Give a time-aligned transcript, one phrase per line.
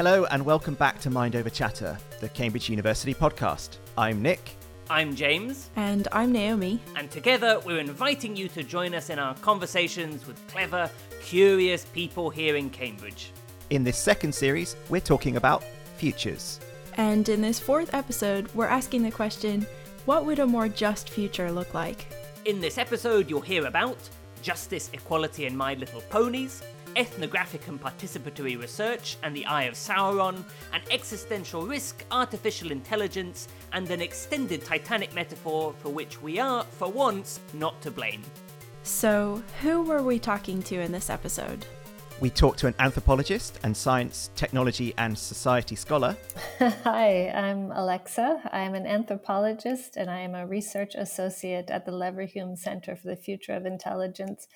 [0.00, 3.76] Hello and welcome back to Mind Over Chatter, the Cambridge University podcast.
[3.98, 4.56] I'm Nick.
[4.88, 5.68] I'm James.
[5.76, 6.80] And I'm Naomi.
[6.96, 10.90] And together we're inviting you to join us in our conversations with clever,
[11.22, 13.30] curious people here in Cambridge.
[13.68, 15.62] In this second series, we're talking about
[15.98, 16.60] futures.
[16.96, 19.66] And in this fourth episode, we're asking the question
[20.06, 22.06] what would a more just future look like?
[22.46, 23.98] In this episode, you'll hear about
[24.40, 26.62] justice, equality, and My Little Ponies,
[26.96, 33.90] ethnographic and participatory research and the Eye of Sauron, an existential risk, artificial intelligence, and
[33.90, 38.22] an extended Titanic metaphor for which we are, for once, not to blame.
[38.82, 41.66] So, who were we talking to in this episode?
[42.20, 46.14] We talk to an anthropologist and science, technology, and society scholar.
[46.84, 48.42] Hi, I'm Alexa.
[48.52, 53.16] I'm an anthropologist and I am a research associate at the Leverhulme Center for the
[53.16, 54.48] Future of Intelligence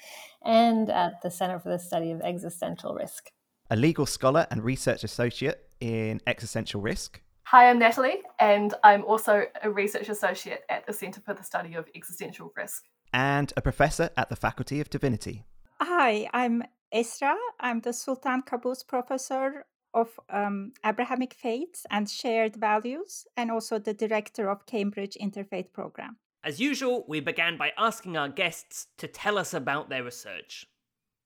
[0.45, 3.31] and at the Center for the Study of Existential Risk.
[3.71, 7.23] A legal scholar and research associate in existential risk.
[7.45, 11.77] Hi, I'm Natalie, and I'm also a research associate at the Center for the Study
[11.77, 12.85] of Existential Risk.
[13.15, 15.45] And a professor at the Faculty of Divinity.
[15.81, 16.63] Hi, I'm
[16.95, 17.35] Esra.
[17.59, 23.95] I'm the Sultan Qaboos Professor of um, Abrahamic Faiths and Shared Values, and also the
[23.95, 26.19] Director of Cambridge Interfaith Program.
[26.45, 30.67] As usual, we began by asking our guests to tell us about their research.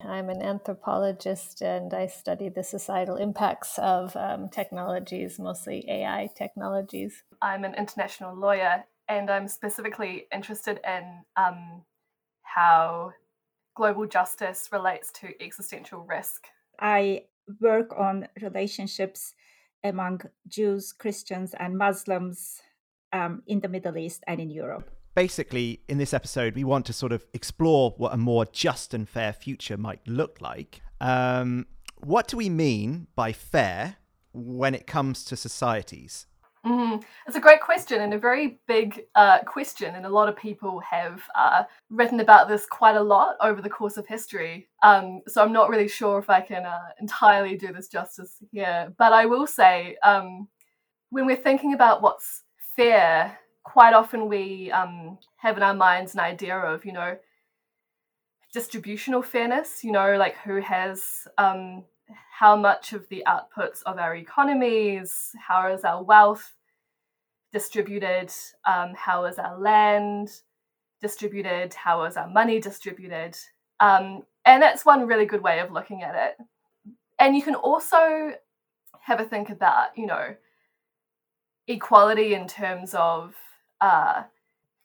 [0.00, 7.24] I'm an anthropologist and I study the societal impacts of um, technologies, mostly AI technologies.
[7.42, 11.82] I'm an international lawyer and I'm specifically interested in um,
[12.42, 13.12] how
[13.78, 16.48] global justice relates to existential risk.
[16.80, 17.26] I
[17.60, 19.34] work on relationships
[19.84, 22.60] among Jews, Christians, and Muslims
[23.12, 24.90] um, in the Middle East and in Europe.
[25.14, 29.08] Basically, in this episode, we want to sort of explore what a more just and
[29.08, 30.82] fair future might look like.
[31.00, 31.66] Um,
[31.98, 33.96] what do we mean by fair
[34.32, 36.26] when it comes to societies?
[36.66, 40.36] Mm, it's a great question and a very big uh, question, and a lot of
[40.36, 44.68] people have uh, written about this quite a lot over the course of history.
[44.82, 48.92] Um, so I'm not really sure if I can uh, entirely do this justice here,
[48.98, 50.48] but I will say um,
[51.10, 52.42] when we're thinking about what's
[52.76, 57.16] fair, quite often we um, have in our minds an idea of, you know,
[58.52, 59.84] distributional fairness.
[59.84, 61.84] You know, like who has um,
[62.38, 66.54] how much of the outputs of our economies, how is our wealth
[67.52, 68.32] distributed,
[68.64, 70.28] um, how is our land
[71.00, 73.36] distributed, how is our money distributed.
[73.80, 76.46] Um, and that's one really good way of looking at it.
[77.18, 78.34] And you can also
[79.00, 80.36] have a think about, you know,
[81.66, 83.34] equality in terms of
[83.80, 84.22] uh,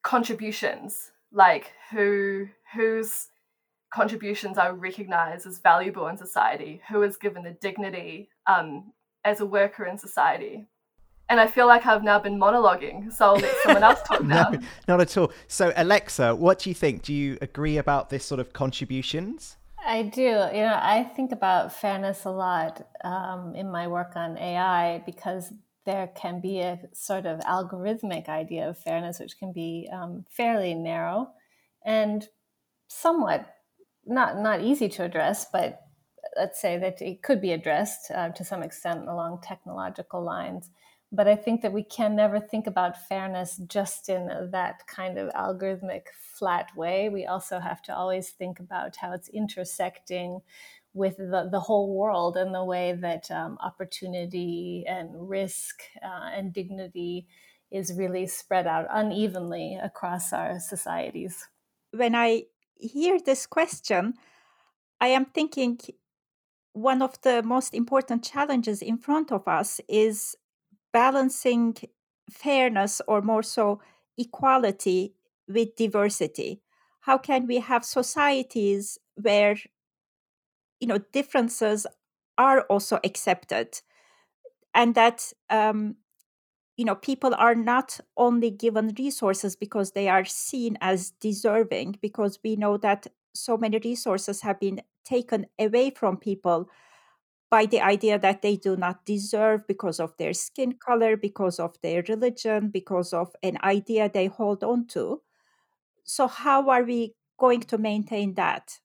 [0.01, 3.27] contributions, like who whose
[3.93, 8.91] contributions are recognized as valuable in society, who is given the dignity um,
[9.23, 10.65] as a worker in society.
[11.29, 14.49] And I feel like I've now been monologuing, so I'll let someone else talk now.
[14.49, 15.31] no, not at all.
[15.47, 17.03] So, Alexa, what do you think?
[17.03, 19.57] Do you agree about this sort of contributions?
[19.85, 20.21] I do.
[20.21, 25.53] You know, I think about fairness a lot um, in my work on AI because
[25.85, 30.73] there can be a sort of algorithmic idea of fairness, which can be um, fairly
[30.73, 31.29] narrow
[31.85, 32.27] and
[32.87, 33.53] somewhat
[34.05, 35.81] not not easy to address, but
[36.35, 40.69] let's say that it could be addressed uh, to some extent along technological lines.
[41.11, 45.31] But I think that we can never think about fairness just in that kind of
[45.33, 47.09] algorithmic flat way.
[47.09, 50.41] We also have to always think about how it's intersecting
[50.95, 56.51] with the, the whole world and the way that um, opportunity and risk uh, and
[56.51, 57.27] dignity
[57.71, 61.47] is really spread out unevenly across our societies.
[61.91, 62.43] When I
[62.75, 64.13] hear this question,
[64.99, 65.79] I am thinking
[66.73, 70.35] one of the most important challenges in front of us is
[70.91, 71.75] balancing
[72.29, 73.81] fairness or more so
[74.17, 75.13] equality
[75.47, 76.61] with diversity.
[77.01, 79.57] How can we have societies where
[80.79, 81.85] you know differences
[82.37, 83.81] are also accepted
[84.73, 85.95] and that um,
[86.83, 92.39] you know people are not only given resources because they are seen as deserving because
[92.43, 96.69] we know that so many resources have been taken away from people
[97.49, 101.79] by the idea that they do not deserve because of their skin color because of
[101.81, 105.21] their religion because of an idea they hold on to
[106.03, 108.77] so how are we going to maintain that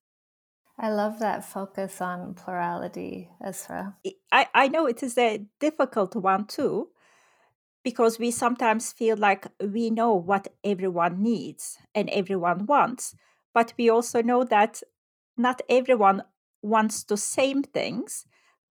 [0.79, 3.95] I love that focus on plurality, Esra.
[4.31, 6.91] I, I know it is a difficult one too,
[7.85, 13.15] because we sometimes feel like we know what everyone needs and everyone wants,
[13.55, 14.83] but we also know that
[15.37, 16.23] not everyone
[16.63, 18.27] wants the same things,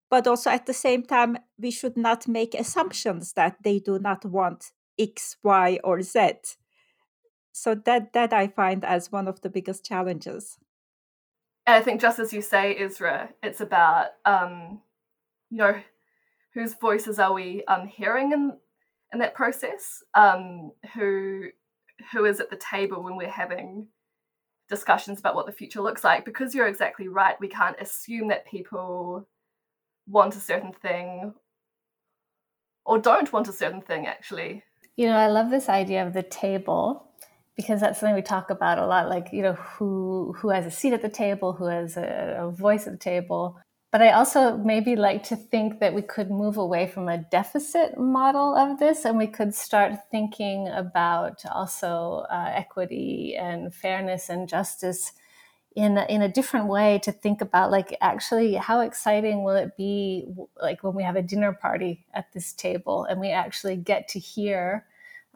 [0.10, 4.26] but also at the same time, we should not make assumptions that they do not
[4.26, 6.34] want X, Y, or Z.
[7.52, 10.58] So that that I find as one of the biggest challenges.
[11.66, 14.82] And I think just as you say, Esra, it's about um,
[15.50, 15.76] you know
[16.54, 18.54] whose voices are we um, hearing in
[19.14, 20.04] in that process?
[20.14, 21.48] Um, who
[22.12, 23.88] who is at the table when we're having
[24.70, 26.26] discussions about what the future looks like?
[26.26, 27.40] Because you're exactly right.
[27.40, 29.28] We can't assume that people
[30.08, 31.34] want a certain thing
[32.86, 34.08] or don't want a certain thing.
[34.08, 34.64] Actually,
[34.96, 37.08] you know, I love this idea of the table
[37.56, 39.10] because that's something we talk about a lot.
[39.10, 42.52] Like, you know, who who has a seat at the table, who has a, a
[42.52, 43.60] voice at the table
[43.98, 47.98] but I also maybe like to think that we could move away from a deficit
[47.98, 54.48] model of this and we could start thinking about also uh, equity and fairness and
[54.48, 55.14] justice
[55.76, 59.76] in a, in a different way to think about like actually how exciting will it
[59.76, 60.28] be
[60.62, 64.20] like when we have a dinner party at this table and we actually get to
[64.20, 64.86] hear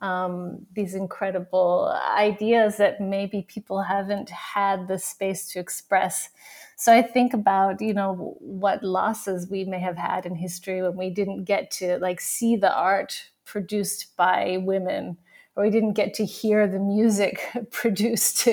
[0.01, 6.29] um, these incredible ideas that maybe people haven't had the space to express.
[6.75, 10.97] So I think about, you know, what losses we may have had in history when
[10.97, 15.17] we didn't get to like see the art produced by women
[15.55, 18.47] or we didn't get to hear the music produced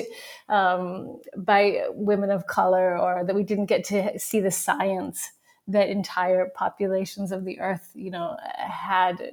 [0.49, 5.31] um, by women of color or that we didn't get to see the science
[5.67, 9.31] that entire populations of the earth you know had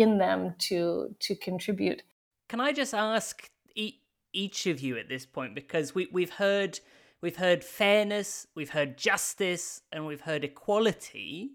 [0.00, 2.02] in them to to contribute.
[2.48, 4.00] Can I just ask e-
[4.32, 6.80] each of you at this point because we we've heard
[7.20, 11.52] we've heard fairness, we've heard justice, and we've heard equality,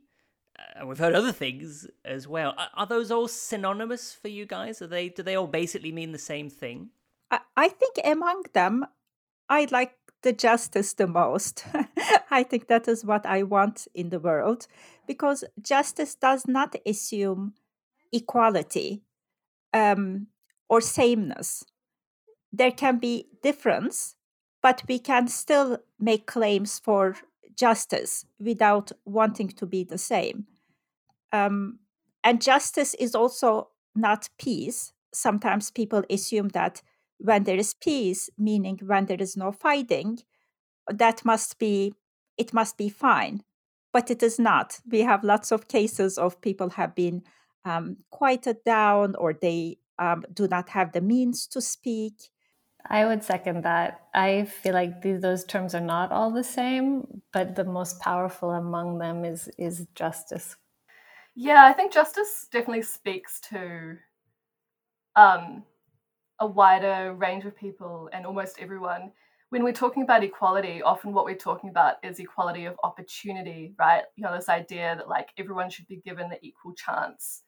[0.58, 2.56] uh, and we've heard other things as well.
[2.58, 4.82] Are, are, those all synonymous for you guys?
[4.82, 6.90] Are they do they all basically mean the same thing?
[7.30, 8.86] I, I think among them,
[9.50, 11.66] I like the justice the most.
[12.32, 14.68] I think that is what I want in the world
[15.08, 17.54] because justice does not assume
[18.12, 19.02] equality
[19.74, 20.28] um,
[20.70, 21.64] or sameness.
[22.52, 24.16] There can be difference,
[24.62, 27.16] but we can still make claims for
[27.56, 30.46] justice without wanting to be the same.
[31.32, 31.80] Um,
[32.24, 34.94] and justice is also not peace.
[35.14, 36.82] Sometimes people assume that
[37.18, 40.20] when there is peace, meaning when there is no fighting,
[40.88, 41.94] that must be
[42.38, 43.44] it must be fine.
[43.92, 44.80] But it is not.
[44.90, 47.24] We have lots of cases of people have been
[47.66, 52.32] um, quieted down or they um, do not have the means to speak.
[52.90, 54.02] I would second that.
[54.14, 58.52] I feel like these, those terms are not all the same, but the most powerful
[58.52, 60.56] among them is is justice.
[61.36, 63.98] Yeah, I think justice definitely speaks to
[65.16, 65.64] um,
[66.40, 69.12] a wider range of people and almost everyone.
[69.50, 74.04] When we're talking about equality, often what we're talking about is equality of opportunity, right?
[74.16, 77.44] You know, this idea that like everyone should be given the equal chance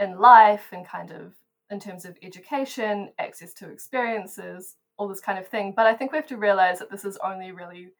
[0.00, 1.34] in life and kind of
[1.70, 5.72] in terms of education, access to experiences, all this kind of thing.
[5.76, 7.90] But I think we have to realize that this is only really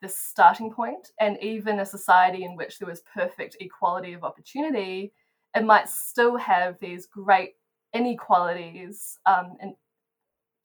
[0.00, 1.10] the starting point.
[1.20, 5.12] And even a society in which there was perfect equality of opportunity,
[5.54, 7.56] it might still have these great
[7.92, 9.76] inequalities um, in,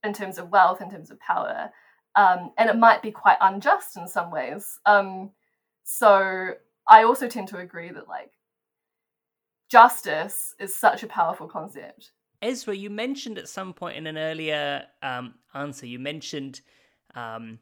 [0.04, 1.70] in terms of wealth, in terms of power.
[2.16, 4.80] Um, and it might be quite unjust in some ways.
[4.86, 5.32] Um,
[5.84, 6.54] so
[6.88, 8.32] I also tend to agree that, like,
[9.70, 12.12] justice is such a powerful concept.
[12.42, 16.62] Esra, you mentioned at some point in an earlier um, answer, you mentioned
[17.16, 17.60] um,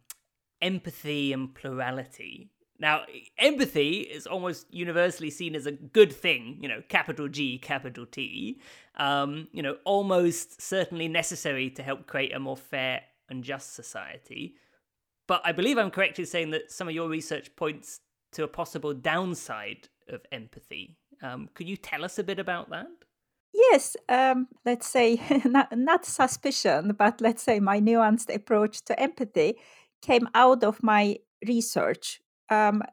[0.62, 2.50] empathy and plurality.
[2.78, 3.04] Now,
[3.38, 8.60] empathy is almost universally seen as a good thing, you know, capital G, capital T,
[8.98, 14.56] um, you know, almost certainly necessary to help create a more fair and just society.
[15.26, 18.02] But I believe I'm correct in saying that some of your research points
[18.34, 20.98] to a possible downside of empathy.
[21.22, 22.88] Um, could you tell us a bit about that?
[23.54, 29.56] Yes, um, let's say not, not suspicion, but let's say my nuanced approach to empathy
[30.02, 31.18] came out of my
[31.48, 32.22] research.
[32.50, 32.84] Um,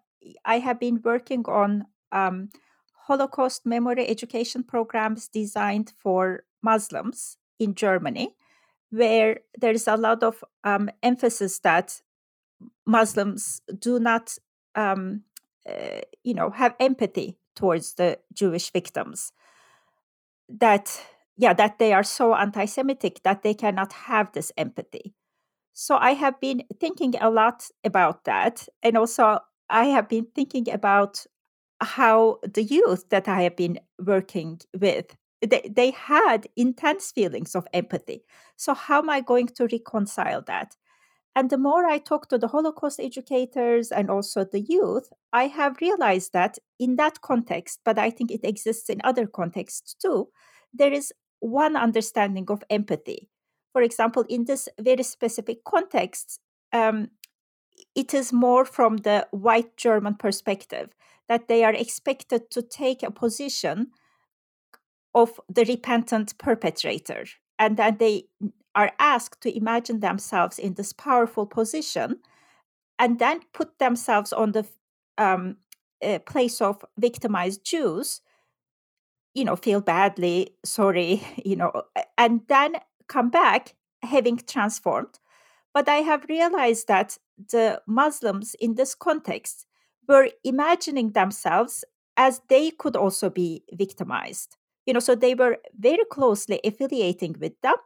[0.44, 2.50] I have been working on um,
[3.06, 8.36] Holocaust memory education programs designed for Muslims in Germany,
[8.90, 12.00] where there is a lot of um, emphasis that
[12.86, 14.36] Muslims do not,
[14.76, 15.22] um,
[15.68, 19.32] uh, you know, have empathy towards the Jewish victims.
[20.48, 21.00] That,
[21.36, 25.14] yeah, that they are so anti Semitic that they cannot have this empathy.
[25.72, 28.68] So I have been thinking a lot about that.
[28.82, 29.38] And also,
[29.70, 31.24] I have been thinking about
[31.80, 37.66] how the youth that I have been working with they, they had intense feelings of
[37.72, 38.24] empathy.
[38.56, 40.76] So how am I going to reconcile that?
[41.34, 45.80] And the more I talk to the Holocaust educators and also the youth, I have
[45.80, 50.28] realized that in that context, but I think it exists in other contexts too,
[50.74, 53.30] there is one understanding of empathy.
[53.72, 56.38] For example, in this very specific context,
[56.72, 57.08] um,
[57.94, 60.90] it is more from the white German perspective
[61.28, 63.88] that they are expected to take a position
[65.14, 67.24] of the repentant perpetrator
[67.58, 68.24] and then they
[68.74, 72.20] are asked to imagine themselves in this powerful position
[72.98, 74.66] and then put themselves on the
[75.18, 75.56] um,
[76.02, 78.20] uh, place of victimized Jews,
[79.34, 81.72] you know, feel badly, sorry, you know,
[82.16, 82.76] and then
[83.08, 85.18] come back having transformed.
[85.74, 87.18] But I have realized that
[87.50, 89.66] the Muslims in this context
[90.08, 91.84] were imagining themselves
[92.16, 94.56] as they could also be victimized.
[94.86, 97.76] You know, so they were very closely affiliating with them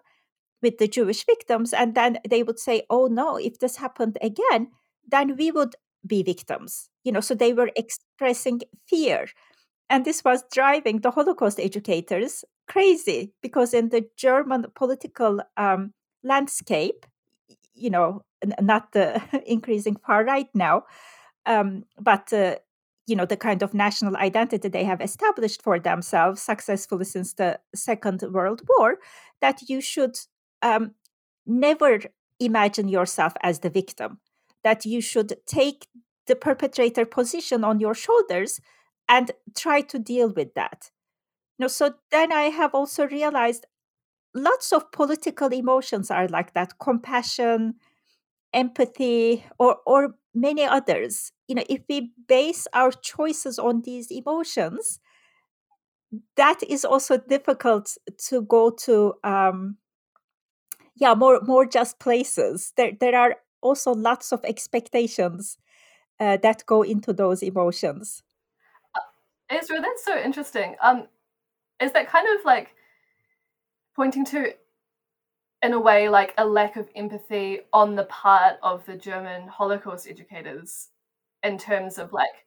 [0.62, 1.72] with the Jewish victims.
[1.72, 4.68] And then they would say, oh no, if this happened again,
[5.08, 5.76] then we would
[6.06, 6.88] be victims.
[7.04, 9.26] You know, so they were expressing fear.
[9.88, 15.92] And this was driving the Holocaust educators crazy because in the German political um,
[16.24, 17.06] landscape,
[17.74, 18.22] you know,
[18.60, 20.84] not the increasing far right now,
[21.46, 22.56] um, but uh,
[23.06, 27.60] you know the kind of national identity they have established for themselves successfully since the
[27.74, 28.98] Second World War,
[29.40, 30.18] that you should
[30.62, 30.92] um,
[31.46, 32.00] never
[32.40, 34.18] imagine yourself as the victim,
[34.64, 35.86] that you should take
[36.26, 38.60] the perpetrator position on your shoulders
[39.08, 40.90] and try to deal with that.
[41.58, 43.66] You know, so then I have also realized
[44.34, 47.76] lots of political emotions are like that compassion,
[48.56, 51.32] empathy, or, or many others.
[51.46, 54.98] You know, if we base our choices on these emotions,
[56.36, 57.96] that is also difficult
[58.28, 59.76] to go to um,
[60.96, 62.72] yeah more more just places.
[62.76, 65.58] There there are also lots of expectations
[66.20, 68.22] uh, that go into those emotions.
[68.94, 70.76] Uh, Esra, that's so interesting.
[70.82, 71.08] Um
[71.80, 72.74] is that kind of like
[73.94, 74.54] pointing to
[75.62, 80.06] in a way like a lack of empathy on the part of the german holocaust
[80.08, 80.88] educators
[81.42, 82.46] in terms of like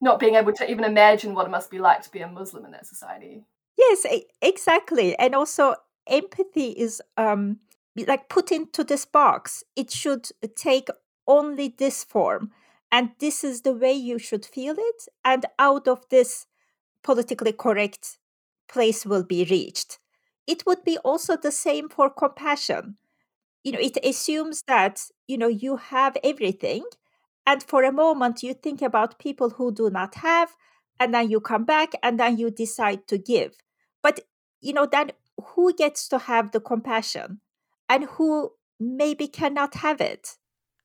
[0.00, 2.64] not being able to even imagine what it must be like to be a muslim
[2.64, 3.44] in that society
[3.78, 4.06] yes
[4.42, 5.74] exactly and also
[6.06, 7.58] empathy is um,
[7.96, 9.64] like put into this box.
[9.76, 10.88] It should take
[11.26, 12.50] only this form,
[12.92, 15.08] and this is the way you should feel it.
[15.24, 16.46] And out of this
[17.02, 18.18] politically correct
[18.68, 19.98] place will be reached.
[20.50, 22.96] It would be also the same for compassion.
[23.62, 24.96] You know, it assumes that
[25.28, 26.82] you know you have everything,
[27.46, 30.56] and for a moment you think about people who do not have,
[30.98, 33.52] and then you come back and then you decide to give.
[34.02, 34.20] But
[34.60, 35.12] you know, then
[35.50, 37.40] who gets to have the compassion
[37.88, 40.36] and who maybe cannot have it.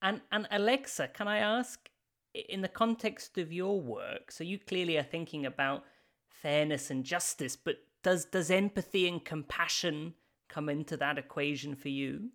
[0.01, 1.89] And and Alexa, can I ask
[2.33, 5.83] in the context of your work, so you clearly are thinking about
[6.29, 10.13] fairness and justice, but does does empathy and compassion
[10.47, 12.29] come into that equation for you?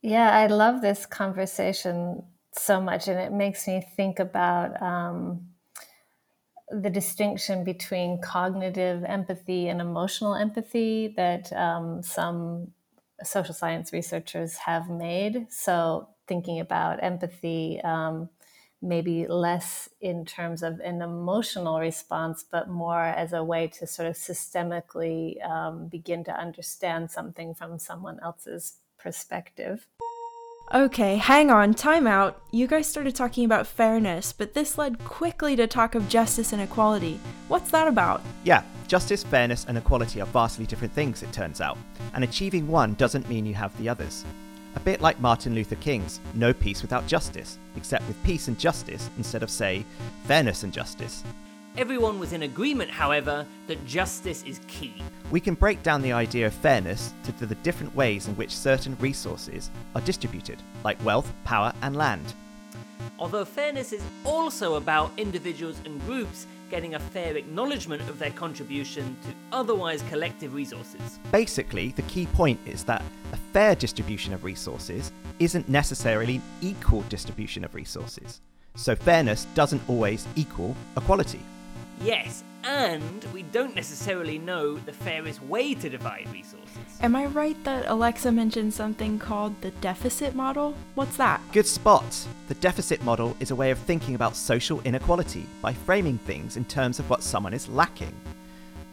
[0.00, 5.48] Yeah, I love this conversation so much, and it makes me think about um,
[6.70, 12.72] the distinction between cognitive empathy and emotional empathy that um, some
[13.22, 15.46] social science researchers have made.
[15.50, 18.30] So, thinking about empathy, um,
[18.84, 24.06] maybe less in terms of an emotional response, but more as a way to sort
[24.06, 29.86] of systemically um, begin to understand something from someone else's perspective.
[30.72, 32.40] Okay, hang on, time out.
[32.50, 36.62] You guys started talking about fairness, but this led quickly to talk of justice and
[36.62, 37.20] equality.
[37.48, 38.22] What's that about?
[38.44, 41.76] Yeah, justice, fairness, and equality are vastly different things, it turns out,
[42.14, 44.24] and achieving one doesn't mean you have the others.
[44.76, 49.08] A bit like Martin Luther King's no peace without justice, except with peace and justice
[49.16, 49.84] instead of, say,
[50.24, 51.22] fairness and justice.
[51.76, 54.94] Everyone was in agreement, however, that justice is key.
[55.30, 58.96] We can break down the idea of fairness to the different ways in which certain
[59.00, 62.32] resources are distributed, like wealth, power, and land.
[63.18, 69.16] Although fairness is also about individuals and groups getting a fair acknowledgement of their contribution
[69.22, 71.18] to otherwise collective resources.
[71.32, 73.02] Basically, the key point is that
[73.32, 78.40] a fair distribution of resources isn't necessarily an equal distribution of resources.
[78.76, 81.40] So fairness doesn't always equal equality.
[82.00, 86.64] Yes, and we don't necessarily know the fairest way to divide resources.
[87.00, 90.74] Am I right that Alexa mentioned something called the deficit model?
[90.94, 91.40] What's that?
[91.52, 92.26] Good spot.
[92.48, 96.64] The deficit model is a way of thinking about social inequality by framing things in
[96.64, 98.14] terms of what someone is lacking.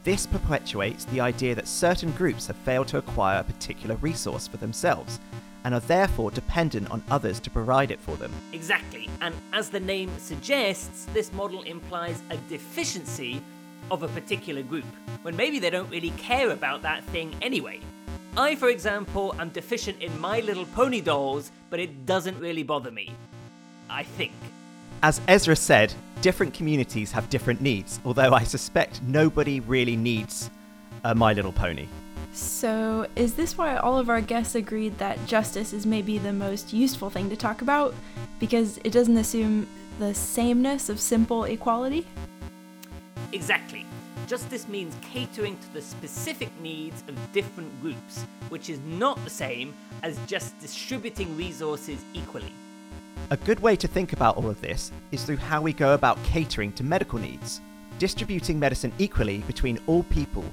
[0.04, 4.58] This perpetuates the idea that certain groups have failed to acquire a particular resource for
[4.58, 5.20] themselves,
[5.64, 8.32] and are therefore dependent on others to provide it for them.
[8.52, 13.44] Exactly, and as the name suggests, this model implies a deficiency
[13.92, 14.86] of a particular group,
[15.22, 17.80] when maybe they don't really care about that thing anyway.
[18.36, 22.90] I, for example, am deficient in My Little Pony dolls, but it doesn't really bother
[22.90, 23.14] me.
[23.90, 24.32] I think.
[25.04, 30.50] As Esra said, different communities have different needs, although I suspect nobody really needs
[31.04, 31.88] a My Little Pony.
[32.34, 36.72] So, is this why all of our guests agreed that justice is maybe the most
[36.72, 37.94] useful thing to talk about?
[38.40, 39.68] Because it doesn't assume
[40.00, 42.08] the sameness of simple equality?
[43.34, 43.86] Exactly.
[44.28, 49.74] Justice means catering to the specific needs of different groups, which is not the same
[50.04, 52.54] as just distributing resources equally.
[53.30, 56.22] A good way to think about all of this is through how we go about
[56.24, 57.62] catering to medical needs.
[58.00, 60.44] Distributing medicine equally between all people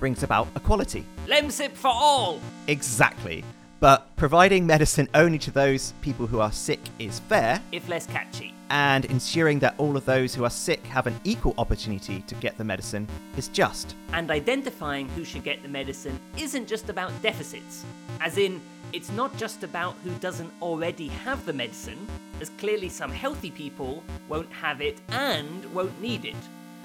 [0.00, 1.04] brings about equality.
[1.26, 2.40] Lemsip for all!
[2.68, 3.44] Exactly.
[3.80, 8.51] But providing medicine only to those people who are sick is fair, if less catchy.
[8.72, 12.56] And ensuring that all of those who are sick have an equal opportunity to get
[12.56, 13.94] the medicine is just.
[14.14, 17.84] And identifying who should get the medicine isn't just about deficits.
[18.18, 18.62] As in,
[18.94, 22.08] it's not just about who doesn't already have the medicine,
[22.40, 26.36] as clearly some healthy people won't have it and won't need it.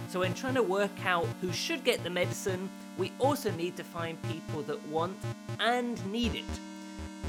[0.09, 3.83] So, in trying to work out who should get the medicine, we also need to
[3.83, 5.17] find people that want
[5.59, 6.59] and need it.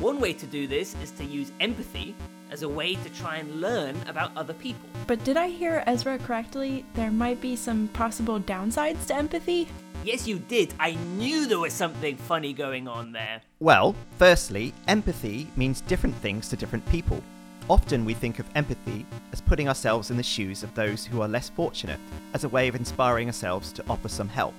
[0.00, 2.14] One way to do this is to use empathy
[2.50, 4.88] as a way to try and learn about other people.
[5.06, 6.84] But did I hear Esra correctly?
[6.94, 9.68] There might be some possible downsides to empathy?
[10.04, 10.72] Yes, you did.
[10.78, 13.42] I knew there was something funny going on there.
[13.58, 17.22] Well, firstly, empathy means different things to different people.
[17.68, 21.28] Often we think of empathy as putting ourselves in the shoes of those who are
[21.28, 22.00] less fortunate,
[22.32, 24.54] as a way of inspiring ourselves to offer some help.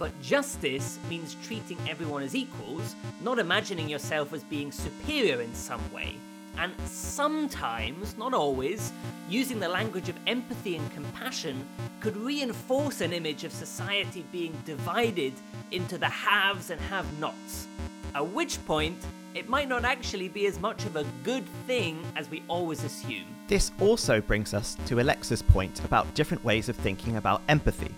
[0.00, 5.92] But justice means treating everyone as equals, not imagining yourself as being superior in some
[5.92, 6.14] way.
[6.56, 8.92] And sometimes, not always,
[9.28, 11.68] using the language of empathy and compassion
[12.00, 15.34] could reinforce an image of society being divided
[15.70, 17.66] into the haves and have nots.
[18.14, 18.96] At which point,
[19.34, 23.26] it might not actually be as much of a good thing as we always assume.
[23.48, 27.94] This also brings us to Alexa's point about different ways of thinking about empathy.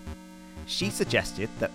[0.65, 1.71] She suggested that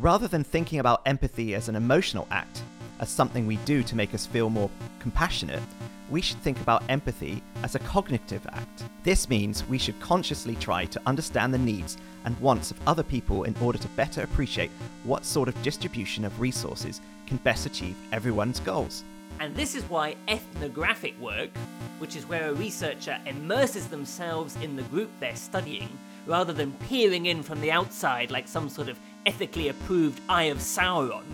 [0.00, 2.62] rather than thinking about empathy as an emotional act,
[3.00, 5.62] as something we do to make us feel more compassionate,
[6.08, 8.84] we should think about empathy as a cognitive act.
[9.04, 13.44] This means we should consciously try to understand the needs and wants of other people
[13.44, 14.70] in order to better appreciate
[15.04, 19.04] what sort of distribution of resources can best achieve everyone's goals.
[19.38, 21.50] And this is why ethnographic work,
[21.98, 25.88] which is where a researcher immerses themselves in the group they're studying,
[26.26, 30.58] rather than peering in from the outside like some sort of ethically approved Eye of
[30.58, 31.24] Sauron.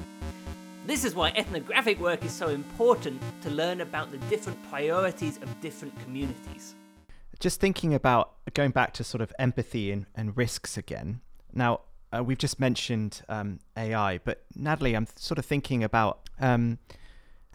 [0.87, 5.61] This is why ethnographic work is so important to learn about the different priorities of
[5.61, 6.75] different communities.
[7.40, 11.20] Just thinking about going back to sort of empathy and, and risks again.
[11.53, 11.81] Now,
[12.12, 16.79] uh, we've just mentioned um, AI, but Natalie, I'm sort of thinking about um,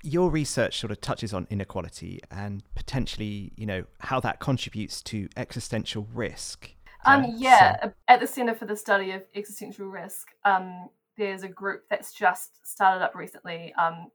[0.04, 5.30] your research sort of touches on inequality and potentially, you know, how that contributes to
[5.38, 6.72] existential risk.
[7.06, 11.48] Um, So- yeah, at the Centre for the Study of Existential Risk, um, there's a
[11.48, 14.12] group that's just started up recently, um,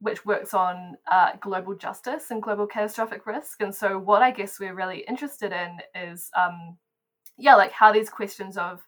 [0.00, 3.60] which works on uh, global justice and global catastrophic risk.
[3.62, 6.78] And so, what I guess we're really interested in is, um,
[7.38, 8.86] yeah, like how these questions of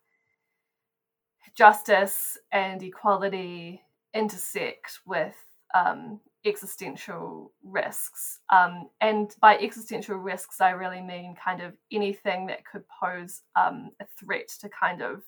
[1.55, 3.83] justice and equality
[4.15, 5.37] intersect with
[5.75, 8.41] um, existential risks.
[8.51, 13.91] Um, and by existential risks, I really mean kind of anything that could pose um,
[14.01, 15.23] a threat to kind of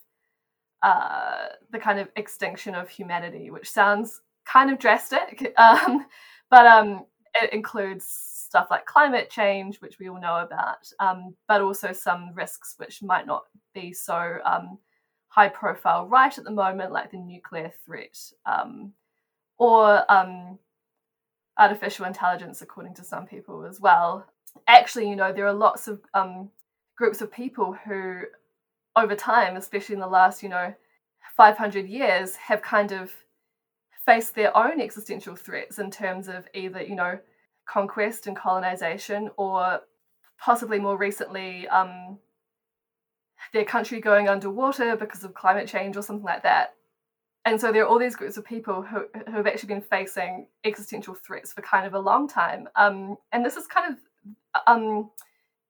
[0.82, 6.06] uh, the kind of extinction of humanity, which sounds kind of drastic, um,
[6.50, 11.60] but um, it includes stuff like climate change, which we all know about, um, but
[11.60, 14.78] also some risks which might not be so um,
[15.28, 18.92] high profile right at the moment, like the nuclear threat um,
[19.60, 20.58] or um,
[21.58, 24.26] artificial intelligence, according to some people as well.
[24.66, 26.48] Actually, you know, there are lots of um,
[26.96, 28.22] groups of people who,
[28.96, 30.74] over time, especially in the last, you know,
[31.36, 33.12] 500 years, have kind of
[34.06, 37.18] faced their own existential threats in terms of either, you know,
[37.68, 39.80] conquest and colonization, or
[40.38, 42.18] possibly more recently, um,
[43.52, 46.76] their country going underwater because of climate change or something like that.
[47.44, 50.46] And so there are all these groups of people who, who have actually been facing
[50.64, 52.68] existential threats for kind of a long time.
[52.76, 55.10] Um, and this is kind of, um,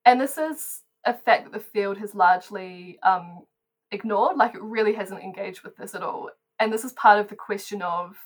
[0.05, 3.45] and this is a fact that the field has largely um,
[3.91, 4.35] ignored.
[4.35, 6.29] Like it really hasn't engaged with this at all.
[6.59, 8.17] And this is part of the question of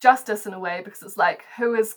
[0.00, 1.96] justice in a way because it's like who is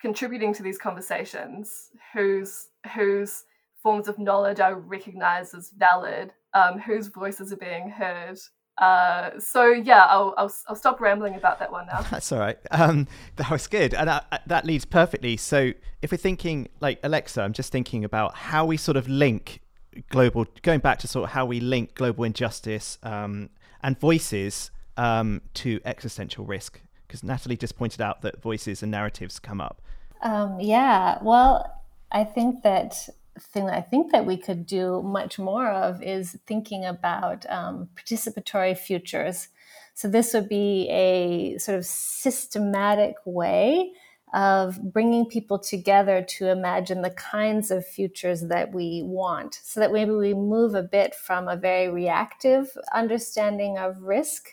[0.00, 3.44] contributing to these conversations, who's whose
[3.84, 8.38] forms of knowledge are recognized as valid, um, whose voices are being heard.
[8.78, 12.00] Uh, so yeah, I'll, I'll, I'll stop rambling about that one now.
[12.10, 12.58] That's all right.
[12.72, 15.36] Um, that was good, and I, that leads perfectly.
[15.36, 19.60] So if we're thinking like Alexa, I'm just thinking about how we sort of link
[20.08, 23.50] global, going back to sort of how we link global injustice um,
[23.82, 26.80] and voices um, to existential risk.
[27.06, 29.82] Because Natalie just pointed out that voices and narratives come up.
[30.22, 35.38] Um, yeah, well, I think that thing that I think that we could do much
[35.38, 39.48] more of is thinking about um, participatory futures.
[39.94, 43.92] So this would be a sort of systematic way
[44.34, 49.92] of bringing people together to imagine the kinds of futures that we want so that
[49.92, 54.48] maybe we move a bit from a very reactive understanding of risk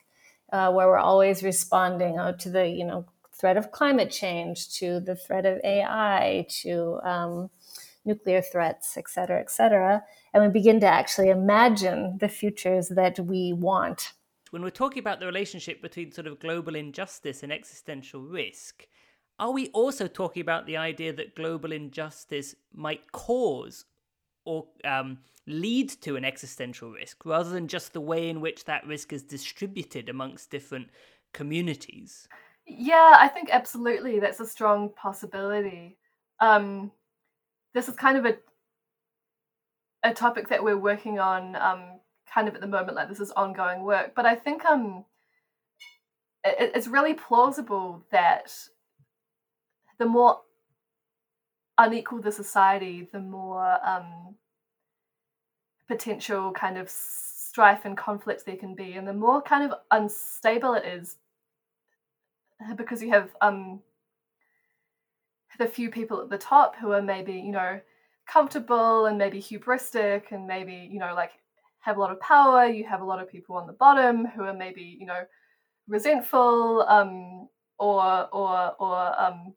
[0.51, 4.99] uh, where we're always responding oh, to the you know threat of climate change to
[4.99, 7.49] the threat of ai to um,
[8.05, 13.19] nuclear threats et cetera et cetera and we begin to actually imagine the futures that
[13.19, 14.13] we want
[14.51, 18.87] when we're talking about the relationship between sort of global injustice and existential risk
[19.39, 23.85] are we also talking about the idea that global injustice might cause
[24.45, 28.85] or um, lead to an existential risk rather than just the way in which that
[28.85, 30.87] risk is distributed amongst different
[31.33, 32.27] communities?
[32.65, 35.97] Yeah, I think absolutely that's a strong possibility.
[36.39, 36.91] Um,
[37.73, 38.37] this is kind of a
[40.03, 41.99] a topic that we're working on um,
[42.33, 45.05] kind of at the moment like this is ongoing work but i think um
[46.43, 48.51] it, it's really plausible that
[49.99, 50.41] the more
[51.77, 54.35] unequal the society, the more um,
[55.87, 60.73] potential kind of strife and conflict there can be, and the more kind of unstable
[60.73, 61.17] it is,
[62.75, 63.81] because you have um,
[65.59, 67.79] the few people at the top who are maybe you know
[68.27, 71.31] comfortable and maybe hubristic and maybe you know like
[71.79, 72.65] have a lot of power.
[72.65, 75.23] You have a lot of people on the bottom who are maybe you know
[75.87, 77.47] resentful um,
[77.79, 79.53] or or or um,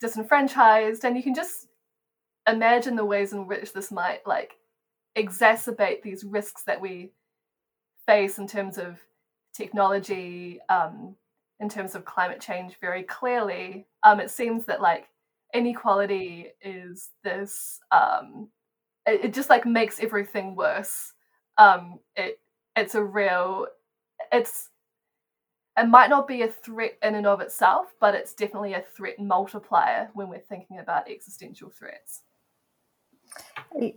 [0.00, 1.68] disenfranchised and you can just
[2.48, 4.54] imagine the ways in which this might like
[5.16, 7.10] exacerbate these risks that we
[8.06, 8.98] face in terms of
[9.54, 11.14] technology um,
[11.60, 15.06] in terms of climate change very clearly um, it seems that like
[15.54, 18.48] inequality is this um,
[19.06, 21.12] it, it just like makes everything worse
[21.58, 22.38] um, it
[22.76, 23.66] it's a real
[24.32, 24.70] it's
[25.76, 29.18] it might not be a threat in and of itself, but it's definitely a threat
[29.18, 32.22] multiplier when we're thinking about existential threats.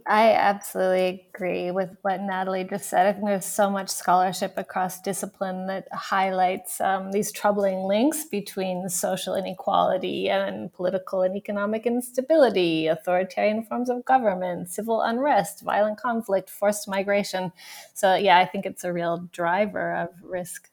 [0.06, 3.08] I absolutely agree with what Natalie just said.
[3.08, 8.88] I think there's so much scholarship across discipline that highlights um, these troubling links between
[8.88, 16.52] social inequality and political and economic instability, authoritarian forms of government, civil unrest, violent conflict,
[16.52, 17.52] forced migration.
[17.96, 20.70] So, yeah, I think it's a real driver of risk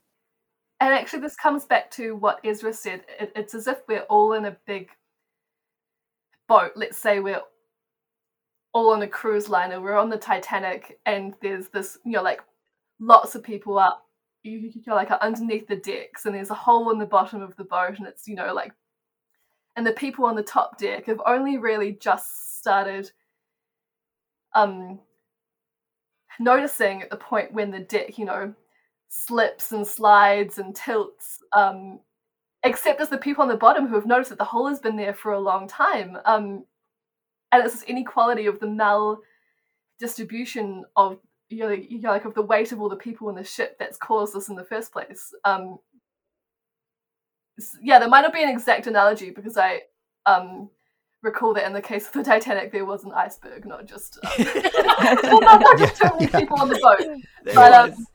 [0.81, 4.33] and actually this comes back to what esra said it, it's as if we're all
[4.33, 4.89] in a big
[6.49, 7.43] boat let's say we're
[8.73, 12.41] all on a cruise liner we're on the titanic and there's this you know like
[13.01, 14.07] lots of people up
[14.43, 17.55] you, know like are underneath the decks and there's a hole in the bottom of
[17.57, 18.73] the boat and it's you know like
[19.77, 23.11] and the people on the top deck have only really just started
[24.55, 24.99] um
[26.39, 28.55] noticing at the point when the deck you know
[29.11, 32.01] slips and slides and tilts, um,
[32.63, 34.97] except as the people on the bottom who have noticed that the hole has been
[34.97, 36.17] there for a long time.
[36.25, 36.65] Um,
[37.53, 39.21] and it's this inequality of the mal
[39.99, 41.19] distribution of
[41.51, 43.77] you know, you know, like of the weight of all the people in the ship
[43.79, 45.35] that's caused this in the first place.
[45.45, 45.79] Um,
[47.83, 49.83] yeah, there might not be an exact analogy because I
[50.27, 50.71] um,
[51.23, 54.31] recall that in the case of the Titanic, there was an iceberg, not just um,
[55.25, 57.55] well, not, just too many people on the boat.
[57.55, 58.07] But um,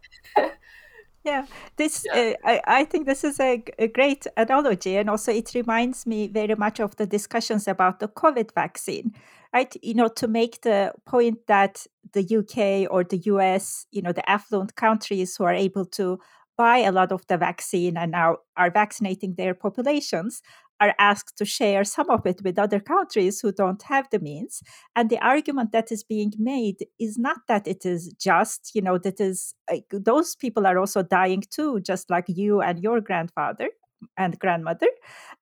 [1.25, 1.45] yeah,
[1.77, 2.33] this yeah.
[2.45, 6.27] Uh, I, I think this is a, a great analogy, and also it reminds me
[6.27, 9.11] very much of the discussions about the COVID vaccine,
[9.53, 9.75] right?
[9.81, 14.29] You know, to make the point that the UK or the US, you know, the
[14.29, 16.19] affluent countries who are able to
[16.57, 20.41] buy a lot of the vaccine and now are vaccinating their populations
[20.81, 24.61] are asked to share some of it with other countries who don't have the means.
[24.95, 28.97] And the argument that is being made is not that it is just, you know,
[28.97, 33.69] that is like, those people are also dying too, just like you and your grandfather
[34.17, 34.87] and grandmother.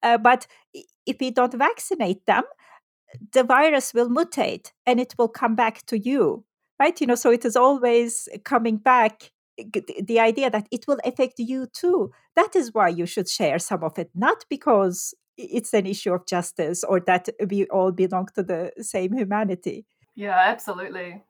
[0.04, 0.46] Uh, but
[1.06, 2.44] if we don't vaccinate them,
[3.32, 6.46] the virus will mutate and it will come back to you,
[6.80, 7.00] right?
[7.00, 11.68] You know, so it is always coming back the idea that it will affect you
[11.68, 12.12] too.
[12.36, 16.26] That is why you should share some of it, not because it's an issue of
[16.26, 19.86] justice or that we all belong to the same humanity.
[20.16, 21.24] Yeah, absolutely.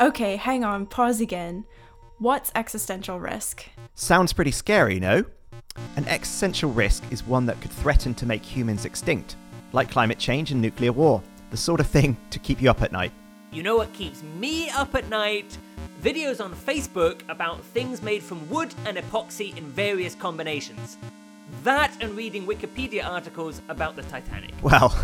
[0.00, 1.64] Okay, hang on, pause again.
[2.18, 3.66] What's existential risk?
[3.94, 5.24] Sounds pretty scary, no?
[5.96, 9.36] An existential risk is one that could threaten to make humans extinct,
[9.72, 12.92] like climate change and nuclear war, the sort of thing to keep you up at
[12.92, 13.12] night.
[13.52, 15.56] You know what keeps me up at night?
[16.02, 20.98] Videos on Facebook about things made from wood and epoxy in various combinations.
[21.62, 24.52] That and reading Wikipedia articles about the Titanic.
[24.62, 24.96] Well,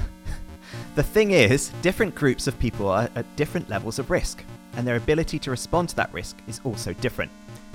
[0.94, 4.44] the thing is, different groups of people are at different levels of risk,
[4.76, 7.30] and their ability to respond to that risk is also different.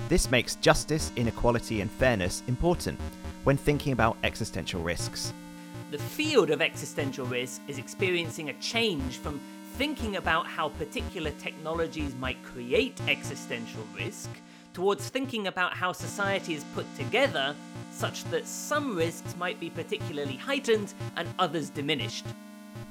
[0.08, 3.00] This makes justice, inequality, and fairness important
[3.44, 5.32] when thinking about existential risks.
[5.90, 9.40] The field of existential risk is experiencing a change from
[9.74, 14.30] thinking about how particular technologies might create existential risk
[14.76, 17.54] towards thinking about how society is put together
[17.90, 22.26] such that some risks might be particularly heightened and others diminished.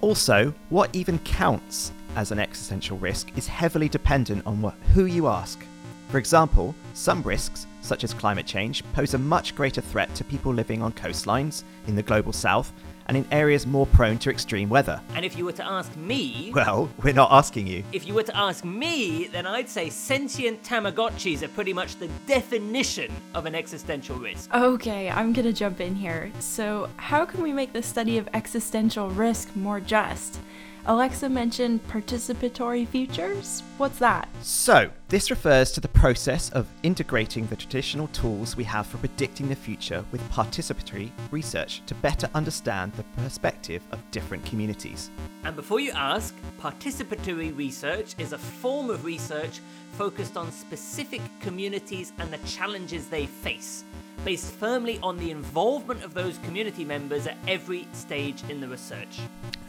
[0.02, 5.28] Also, what even counts as an existential risk is heavily dependent on what, who you
[5.28, 5.64] ask.
[6.10, 10.52] For example, some risks, such as climate change, pose a much greater threat to people
[10.52, 12.74] living on coastlines, in the global south,
[13.08, 15.02] and in areas more prone to extreme weather.
[15.14, 16.52] And if you were to ask me.
[16.54, 17.84] Well, we're not asking you.
[17.92, 22.08] If you were to ask me, then I'd say sentient Tamagotchis are pretty much the
[22.28, 24.54] definition of an existential risk.
[24.54, 26.32] Okay, I'm gonna jump in here.
[26.40, 30.40] So, how can we make the study of existential risk more just?
[30.88, 33.64] Alexa mentioned participatory futures.
[33.80, 34.30] What's that?
[34.44, 39.50] So, this refers to the process of integrating the traditional tools we have for predicting
[39.50, 45.10] the future with participatory research to better understand the perspective of different communities.
[45.44, 49.62] And before you ask, participatory research is a form of research
[49.94, 53.84] focused on specific communities and the challenges they face,
[54.24, 59.20] based firmly on the involvement of those community members at every stage in the research.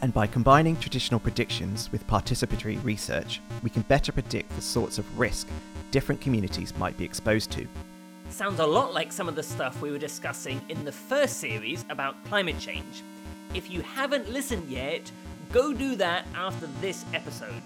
[0.01, 5.19] And by combining traditional predictions with participatory research, we can better predict the sorts of
[5.19, 5.47] risk
[5.91, 7.67] different communities might be exposed to.
[8.29, 11.85] Sounds a lot like some of the stuff we were discussing in the first series
[11.89, 13.03] about climate change.
[13.53, 15.09] If you haven't listened yet,
[15.51, 17.63] go do that after this episode.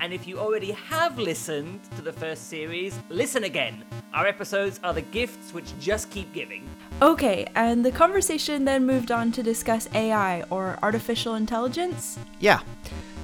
[0.00, 3.84] And if you already have listened to the first series, listen again.
[4.14, 6.68] Our episodes are the gifts which just keep giving.
[7.00, 12.18] Okay, and the conversation then moved on to discuss AI, or artificial intelligence?
[12.40, 12.60] Yeah.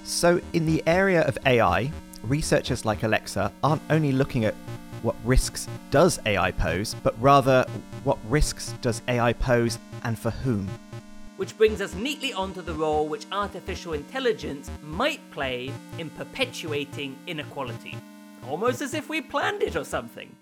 [0.04, 4.54] So, in the area of AI, researchers like Alexa aren't only looking at
[5.02, 7.64] what risks does AI pose, but rather
[8.04, 10.68] what risks does AI pose and for whom.
[11.38, 17.96] Which brings us neatly onto the role which artificial intelligence might play in perpetuating inequality.
[18.48, 20.34] Almost as if we planned it or something.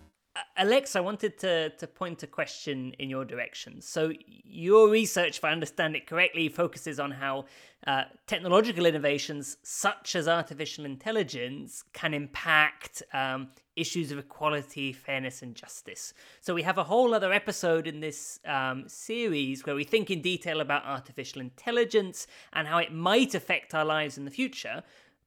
[0.57, 3.83] Alex, I wanted to, to point a question in your direction.
[3.83, 4.11] So,
[4.43, 7.45] your research, if I understand it correctly, focuses on how
[7.87, 15.55] uh, technological innovations such as artificial intelligence can impact um, issues of equality, fairness, and
[15.55, 16.15] justice.
[16.41, 20.21] So, we have a whole other episode in this um, series where we think in
[20.23, 24.83] detail about artificial intelligence and how it might affect our lives in the future.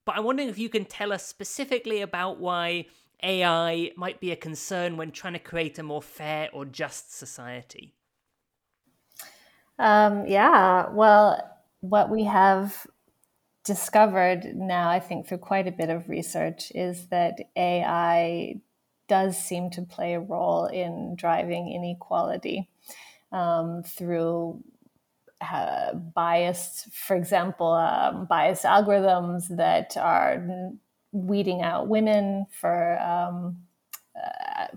[0.05, 2.85] But I'm wondering if you can tell us specifically about why
[3.23, 7.93] AI might be a concern when trying to create a more fair or just society?
[9.77, 12.85] Um, yeah, well, what we have
[13.69, 18.55] discovered now, I think, through quite a bit of research, is that AI
[19.07, 22.67] does seem to play a role in driving inequality
[23.31, 24.63] um, through
[25.39, 30.71] uh, biased, for example, um, biased algorithms that are
[31.11, 33.57] weeding out women for um,
[34.19, 34.67] uh,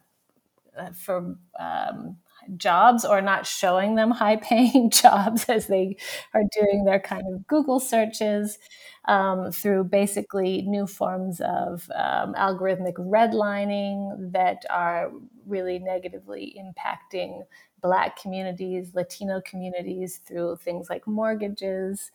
[0.95, 2.19] for um,
[2.57, 5.97] jobs or not showing them high paying jobs as they
[6.35, 8.59] are doing their kind of Google searches
[9.07, 15.11] um, through basically new forms of um, algorithmic redlining that are
[15.47, 17.43] really negatively impacting
[17.81, 22.13] Black communities, Latino communities through things like mortgages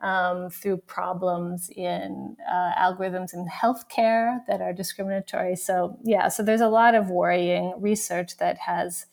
[0.00, 5.56] um, through problems in uh, algorithms in healthcare that are discriminatory.
[5.56, 9.06] So yeah, so there's a lot of worrying research that has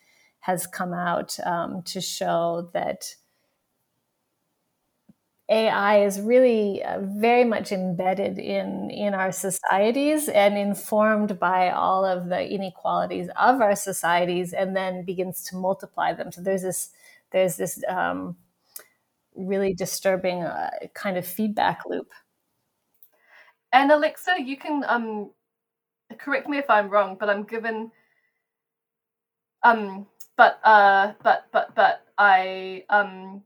[0.43, 3.15] has come out um, to show that
[5.49, 12.03] AI is really uh, very much embedded in in our societies and informed by all
[12.03, 16.31] of the inequalities of our societies, and then begins to multiply them.
[16.31, 16.89] So there's this
[17.31, 18.35] there's this um,
[19.35, 22.11] really disturbing uh, kind of feedback loop.
[23.71, 25.31] And Alexa, you can um,
[26.17, 27.91] correct me if I'm wrong, but I'm given
[29.63, 30.07] um,
[30.43, 33.43] but uh, but but but I um,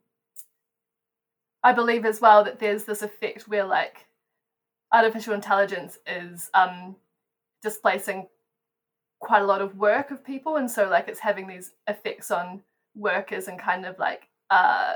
[1.64, 4.08] I believe as well that there's this effect where like
[4.92, 6.96] artificial intelligence is um,
[7.62, 8.28] displacing
[9.20, 12.64] quite a lot of work of people, and so like it's having these effects on
[12.96, 14.94] workers and kind of like uh,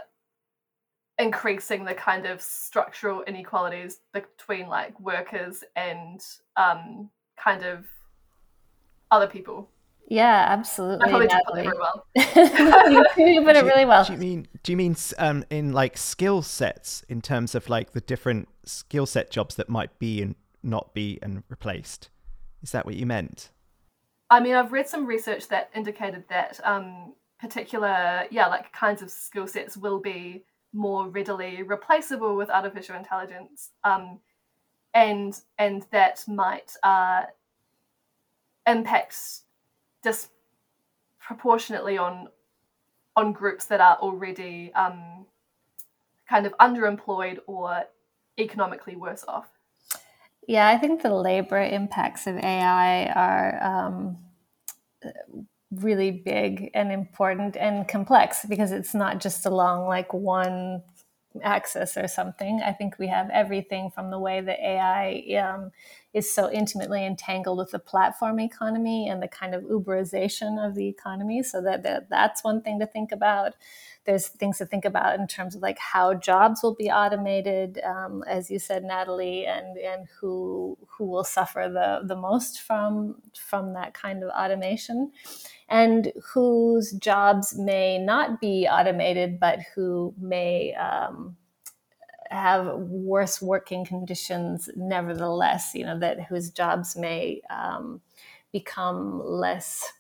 [1.19, 6.19] increasing the kind of structural inequalities between like workers and
[6.57, 7.85] um, kind of
[9.11, 9.69] other people.
[10.07, 11.05] Yeah, absolutely.
[11.05, 12.05] I probably did put it very well.
[13.17, 14.03] you put it really well.
[14.03, 17.93] Do you mean do you mean um, in like skill sets in terms of like
[17.93, 22.09] the different skill set jobs that might be and not be and replaced?
[22.61, 23.51] Is that what you meant?
[24.29, 29.09] I mean, I've read some research that indicated that um, particular, yeah, like kinds of
[29.09, 34.19] skill sets will be more readily replaceable with artificial intelligence, um,
[34.93, 37.23] and and that might uh,
[38.67, 39.41] impact
[40.03, 42.27] disproportionately on
[43.15, 45.25] on groups that are already um,
[46.29, 47.83] kind of underemployed or
[48.39, 49.49] economically worse off.
[50.47, 54.17] Yeah, I think the labor impacts of AI are um,
[55.71, 60.83] really big and important and complex because it's not just along like one
[61.41, 62.61] axis or something.
[62.65, 65.71] I think we have everything from the way that AI um,
[66.13, 70.87] is so intimately entangled with the platform economy and the kind of Uberization of the
[70.87, 71.41] economy.
[71.43, 73.53] So that, that that's one thing to think about.
[74.03, 78.23] There's things to think about in terms of like how jobs will be automated, um,
[78.27, 83.73] as you said, Natalie, and and who who will suffer the the most from from
[83.73, 85.11] that kind of automation
[85.69, 91.37] and whose jobs may not be automated, but who may um,
[92.31, 98.01] have worse working conditions nevertheless, you know, that whose jobs may um,
[98.51, 99.91] become less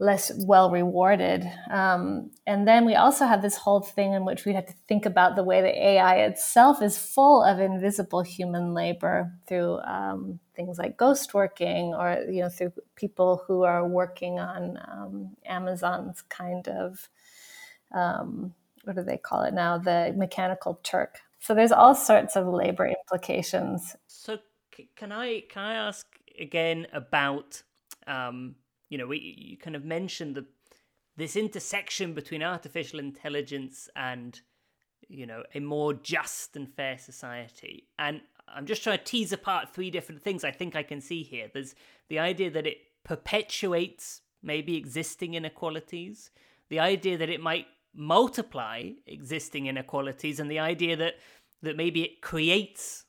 [0.00, 1.44] less well rewarded.
[1.70, 5.04] Um, and then we also have this whole thing in which we have to think
[5.04, 10.78] about the way that AI itself is full of invisible human labor through um, things
[10.78, 16.66] like ghost working or, you know, through people who are working on um, Amazon's kind
[16.68, 17.06] of,
[17.92, 19.78] um, what do they call it now?
[19.78, 21.18] The mechanical Turk.
[21.38, 23.96] So there's all sorts of labor implications.
[24.06, 24.38] So
[24.96, 26.06] can I can I ask
[26.38, 27.62] again about
[28.06, 28.56] um,
[28.88, 30.46] you know, we, you kind of mentioned the
[31.16, 34.40] this intersection between artificial intelligence and
[35.08, 39.68] you know a more just and fair society and i'm just trying to tease apart
[39.74, 41.74] three different things i think i can see here there's
[42.08, 46.30] the idea that it perpetuates maybe existing inequalities
[46.68, 51.14] the idea that it might multiply existing inequalities and the idea that
[51.62, 53.04] that maybe it creates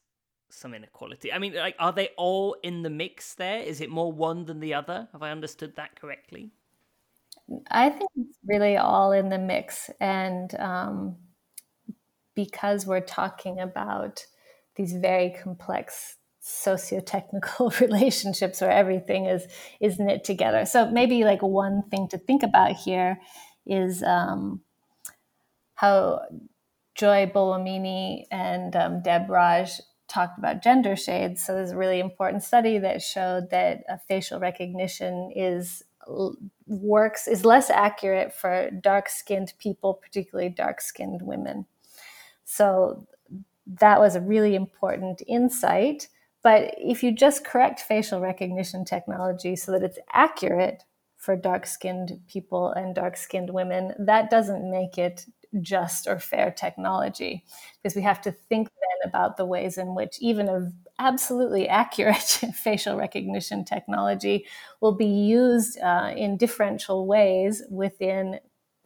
[0.50, 1.32] some inequality.
[1.32, 3.60] I mean, like, are they all in the mix there?
[3.60, 5.08] Is it more one than the other?
[5.14, 6.52] Have I understood that correctly?
[7.70, 9.90] I think it's really all in the mix.
[10.00, 11.16] And um,
[12.36, 14.26] because we're talking about
[14.76, 19.46] these very complex socio-technical relationships where everything is
[19.80, 20.66] is knit together.
[20.66, 23.20] So maybe like one thing to think about here
[23.66, 24.62] is um,
[25.82, 26.22] how
[26.94, 31.44] Joy Buolamwini and um, Deb Raji talked about gender shades.
[31.44, 35.82] So there's a really important study that showed that facial recognition is
[36.68, 41.66] works is less accurate for dark-skinned people, particularly dark-skinned women.
[42.46, 43.08] So
[43.66, 46.10] that was a really important insight.
[46.44, 50.84] But if you just correct facial recognition technology so that it's accurate
[51.18, 55.26] for dark skinned people and dark skinned women, that doesn't make it
[55.60, 57.44] just or fair technology
[57.82, 62.40] because we have to think then about the ways in which even a absolutely accurate
[62.56, 64.46] facial recognition technology
[64.80, 68.40] will be used uh, in differential ways within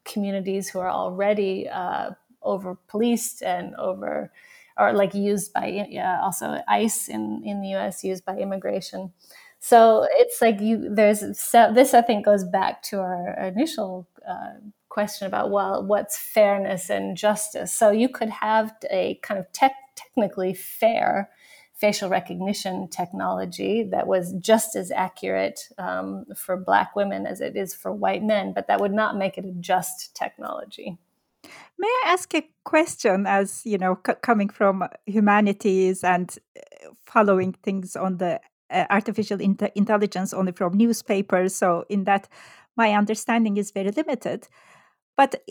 [0.06, 4.32] communities who are already uh, over policed and over
[4.78, 9.12] or like used by uh, also ICE in, in the US used by immigration.
[9.60, 14.54] So it's like you there's this I think goes back to our initial uh,
[14.90, 17.74] question about well what's fairness and justice?
[17.74, 21.30] So you could have a kind of tech, technically fair
[21.74, 27.74] facial recognition technology that was just as accurate um, for black women as it is
[27.74, 30.98] for white men but that would not make it a just technology.
[31.78, 37.52] May i ask a question as you know c- coming from humanities and uh, following
[37.52, 38.40] things on the
[38.72, 41.54] uh, artificial in- intelligence only from newspapers?
[41.56, 42.30] So in that
[42.78, 44.48] my understanding is very limited.
[45.18, 45.44] But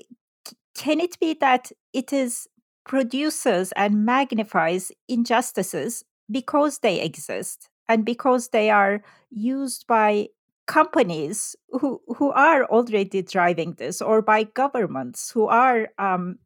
[0.77, 2.49] can it be that it is
[2.85, 10.29] produces and magnifies injustices because they exist and because they are used by
[10.67, 16.39] companies who who are already driving this or by governments who are um,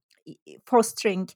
[0.67, 1.29] fostering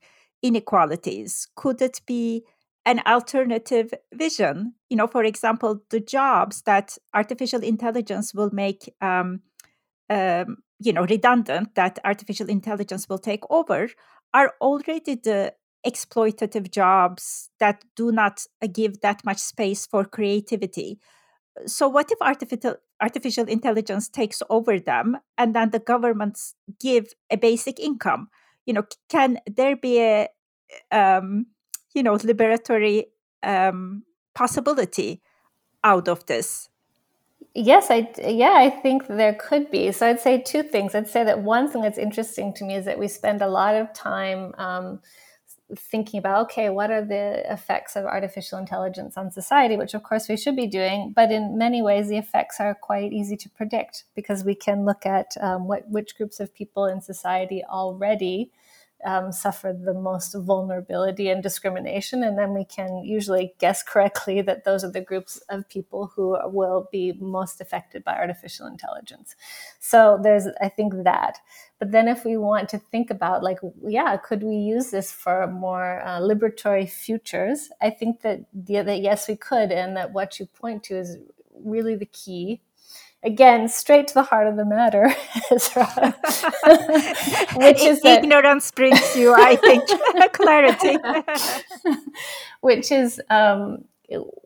[0.43, 1.49] inequalities?
[1.57, 2.45] Could it be
[2.85, 4.75] an alternative vision.
[4.91, 9.41] You know for example the jobs that artificial intelligence will make um,
[10.11, 13.89] um, you know redundant that artificial intelligence will take over
[14.35, 15.55] are already the
[15.87, 20.99] exploitative jobs that do not uh, give that much space for creativity.
[21.67, 27.37] So what if artificial artificial intelligence takes over them and then the governments give a
[27.37, 28.29] basic income?
[28.67, 30.29] You know can there be a
[30.91, 31.47] um,
[31.95, 33.07] you know liberatory
[33.43, 35.21] um, possibility
[35.85, 36.69] out of this?
[37.55, 39.93] Yes i yeah i think there could be.
[39.93, 40.95] So i'd say two things.
[40.95, 43.75] I'd say that one thing that's interesting to me is that we spend a lot
[43.75, 45.01] of time um,
[45.77, 50.29] thinking about okay what are the effects of artificial intelligence on society which of course
[50.29, 54.05] we should be doing but in many ways the effects are quite easy to predict
[54.15, 58.51] because we can look at um, what which groups of people in society already
[59.05, 62.23] um, suffer the most vulnerability and discrimination.
[62.23, 66.37] And then we can usually guess correctly that those are the groups of people who
[66.45, 69.35] will be most affected by artificial intelligence.
[69.81, 71.39] So there's, I think, that.
[71.79, 75.47] But then if we want to think about, like, yeah, could we use this for
[75.47, 77.71] more uh, liberatory futures?
[77.81, 79.73] I think that, that yes, we could.
[79.73, 81.19] And that what you point to is
[81.65, 82.61] really the key
[83.25, 85.09] again straight to the heart of the matter
[87.57, 89.85] which is that, ignorance brings you i think
[90.33, 90.97] clarity.
[92.61, 93.85] Which is um,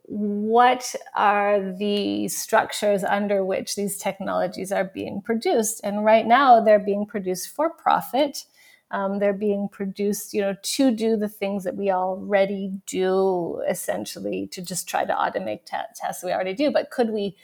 [0.04, 5.80] what are the structures under which these technologies are being produced?
[5.84, 8.44] And right now they're being produced for profit.
[8.92, 14.46] Um, they're being produced you know to do the things that we already do essentially
[14.52, 16.70] to just try to automate t- tasks we already do.
[16.70, 17.36] But could we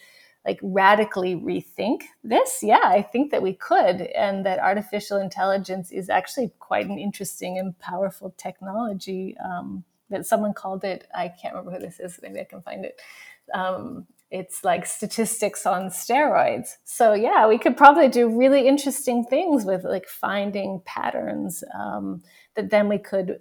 [0.45, 2.61] like radically rethink this?
[2.63, 7.59] Yeah, I think that we could, and that artificial intelligence is actually quite an interesting
[7.59, 9.37] and powerful technology.
[9.39, 12.85] Um, that someone called it, I can't remember who this is, maybe I can find
[12.85, 13.01] it.
[13.53, 16.77] Um, it's like statistics on steroids.
[16.85, 22.23] So yeah, we could probably do really interesting things with like finding patterns um,
[22.55, 23.39] that then we could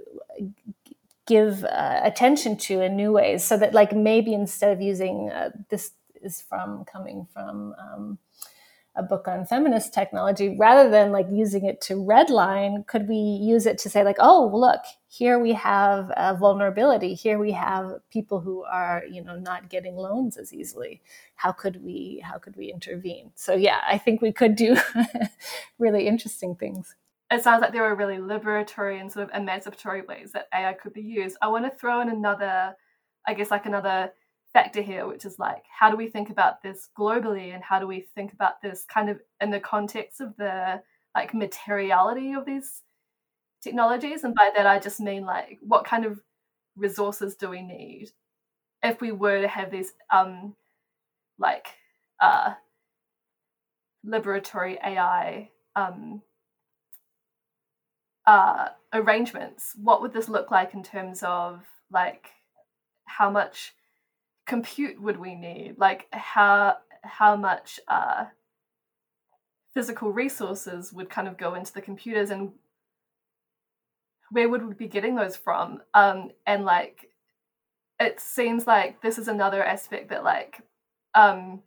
[1.28, 3.44] give uh, attention to in new ways.
[3.44, 5.92] So that like maybe instead of using uh, this
[6.24, 8.18] is from coming from um,
[8.96, 13.66] a book on feminist technology rather than like using it to redline could we use
[13.66, 17.14] it to say like oh look here we have a vulnerability.
[17.14, 21.02] Here we have people who are you know not getting loans as easily.
[21.36, 23.32] How could we how could we intervene?
[23.36, 24.78] So yeah i think we could do
[25.80, 26.96] really interesting things.
[27.30, 30.94] It sounds like there are really liberatory and sort of emancipatory ways that ai could
[30.94, 31.38] be used.
[31.42, 32.74] I want to throw in another
[33.28, 34.12] i guess like another
[34.54, 37.88] factor here, which is like, how do we think about this globally and how do
[37.88, 40.82] we think about this kind of in the context of the
[41.16, 42.82] like materiality of these
[43.62, 44.24] technologies?
[44.24, 46.20] And by that, I just mean like, what kind of
[46.76, 48.12] resources do we need
[48.84, 50.56] if we were to have these um
[51.38, 51.68] like
[52.20, 52.54] uh
[54.06, 56.22] liberatory AI um
[58.26, 59.76] uh arrangements?
[59.82, 62.32] What would this look like in terms of like
[63.06, 63.74] how much
[64.52, 65.76] compute would we need?
[65.78, 68.26] Like how how much uh,
[69.74, 72.52] physical resources would kind of go into the computers and
[74.30, 75.82] where would we be getting those from?
[75.94, 77.12] Um, and like
[77.98, 80.62] it seems like this is another aspect that like
[81.16, 81.62] um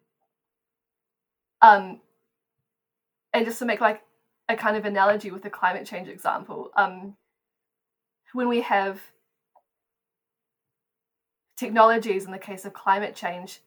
[1.62, 2.00] um
[3.32, 4.02] and just to make like
[4.50, 7.16] a kind of analogy with the climate change example um
[8.32, 9.00] when we have
[11.56, 13.60] technologies in the case of climate change,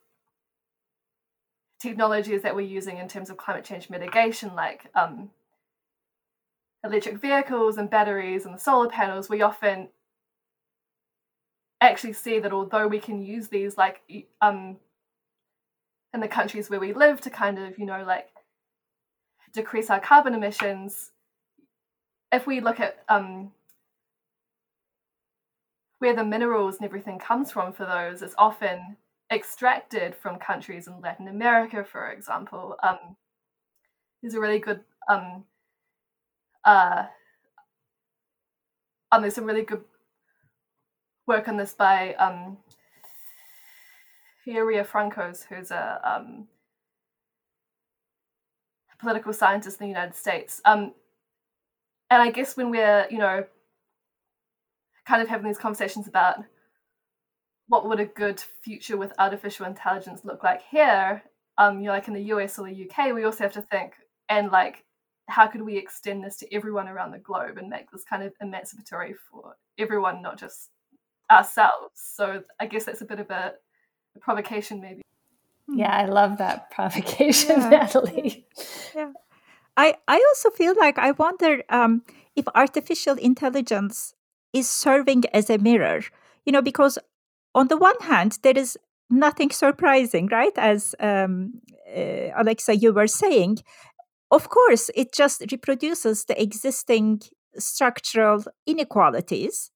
[1.80, 5.30] technologies that we're using in terms of climate change mitigation, like um,
[6.84, 9.90] electric vehicles and batteries and the solar panels, we often
[11.82, 14.02] actually see that although we can use these like
[14.42, 14.78] um,
[16.14, 18.30] in the countries where we live to kind of, you know, like
[19.54, 21.12] decrease our carbon emissions,
[22.32, 23.52] if we look at um,
[26.00, 28.98] where the minerals and everything comes from for those is often
[29.32, 32.76] extracted from countries in Latin America, for example.
[32.84, 33.16] Um,
[34.22, 35.44] there's a really good um,
[36.66, 37.06] uh,
[39.12, 39.84] um, there's some really good
[41.28, 42.58] work on this by um,
[44.44, 46.48] Thea Riofrancos, who's a um,
[49.00, 50.62] political scientist in the United States.
[50.66, 50.94] Um,
[52.10, 53.46] and I guess when we're, you know,
[55.08, 56.36] kind of having these conversations about
[57.68, 61.24] what would a good future with artificial intelligence look like here
[61.58, 63.94] um, you know, like in the US or the UK, we also have to think
[64.30, 64.84] and like
[65.28, 68.34] how could we extend this to everyone around the globe and make this kind of
[68.42, 70.70] emancipatory for everyone, not just
[71.30, 71.96] ourselves.
[71.96, 73.54] So I guess that's a bit of a,
[74.16, 75.02] a provocation, maybe.
[75.68, 77.70] Yeah, I love that provocation, yeah.
[77.70, 78.46] Natalie.
[78.96, 79.12] Yeah.
[79.76, 82.02] I, I also feel like I wonder um,
[82.36, 84.16] if artificial intelligence
[84.58, 86.02] is serving as a mirror,
[86.46, 86.98] you know, because
[87.54, 88.78] on the one hand, there is
[89.10, 90.58] nothing surprising, right?
[90.58, 91.62] As um,
[91.96, 93.60] uh, Alexa, you were saying,
[94.32, 97.22] of course, it just reproduces the existing
[97.58, 99.72] structural inequalities.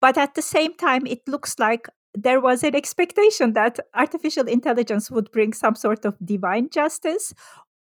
[0.00, 5.10] But at the same time, it looks like there was an expectation that artificial intelligence
[5.10, 7.34] would bring some sort of divine justice.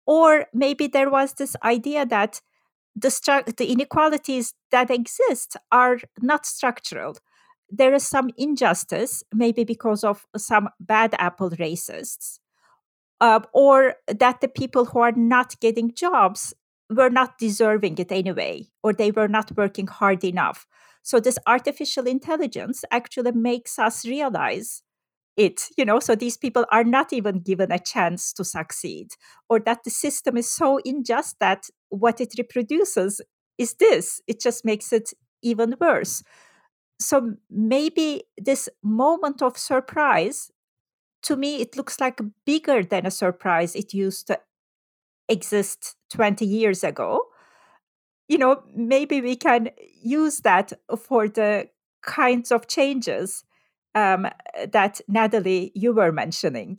[0.06, 2.40] Or maybe there was this idea that
[2.96, 7.16] the, stru- the inequalities that exist are not structural.
[7.70, 12.38] There is some injustice, maybe because of some bad apple racists,
[13.20, 16.54] uh, or that the people who are not getting jobs
[16.88, 20.66] were not deserving it anyway, or they were not working hard enough.
[21.02, 24.82] So this artificial intelligence actually makes us realize
[25.36, 29.08] it, you know, so these people are not even given a chance to succeed,
[29.48, 33.20] or that the system is so unjust that what it reproduces
[33.58, 34.20] is this.
[34.26, 35.10] It just makes it
[35.42, 36.22] even worse.
[37.00, 40.50] So maybe this moment of surprise,
[41.24, 44.40] to me, it looks like bigger than a surprise it used to
[45.28, 47.20] exist 20 years ago
[48.28, 49.70] you know, maybe we can
[50.02, 51.68] use that for the
[52.02, 53.44] kinds of changes
[53.96, 54.28] um,
[54.70, 56.78] that Natalie you were mentioning.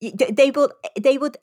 [0.00, 1.36] They would they would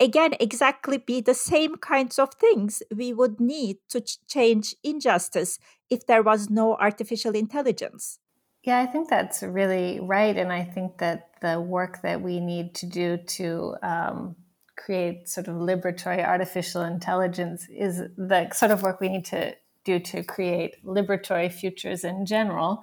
[0.00, 5.58] again exactly be the same kinds of things we would need to ch- change injustice
[5.90, 8.18] if there was no artificial intelligence.
[8.64, 12.74] Yeah, I think that's really right, and I think that the work that we need
[12.76, 14.36] to do to um,
[14.76, 19.54] create sort of liberatory artificial intelligence is the sort of work we need to
[19.84, 22.82] do to create liberatory futures in general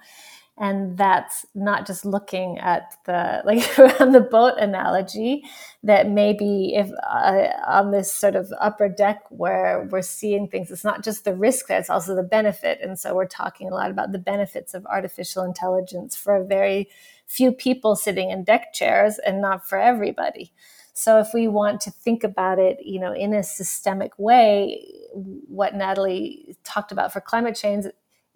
[0.58, 5.44] and that's not just looking at the like on the boat analogy
[5.84, 10.84] that maybe if uh, on this sort of upper deck where we're seeing things it's
[10.84, 12.80] not just the risk there it's also the benefit.
[12.82, 16.90] And so we're talking a lot about the benefits of artificial intelligence for a very
[17.28, 20.54] few people sitting in deck chairs and not for everybody.
[20.94, 25.76] So if we want to think about it, you know, in a systemic way, what
[25.76, 27.86] Natalie talked about for climate change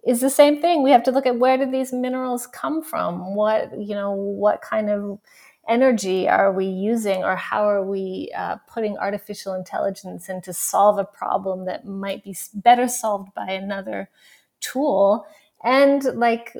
[0.06, 0.84] is the same thing.
[0.84, 3.36] We have to look at where do these minerals come from?
[3.36, 5.20] What, you know, what kind of
[5.68, 10.98] energy are we using or how are we uh, putting artificial intelligence in to solve
[10.98, 14.10] a problem that might be better solved by another
[14.62, 15.26] tool
[15.64, 16.56] and like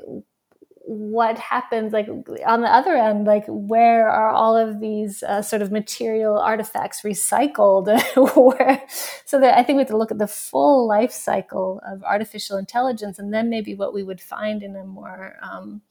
[0.88, 2.08] what happens like
[2.46, 7.02] on the other end like where are all of these uh, sort of material artifacts
[7.02, 7.86] recycled?
[8.56, 8.82] Where,
[9.26, 12.56] so that i think we have to look at the full life cycle of artificial
[12.56, 15.82] intelligence and then maybe what we would find in a more um,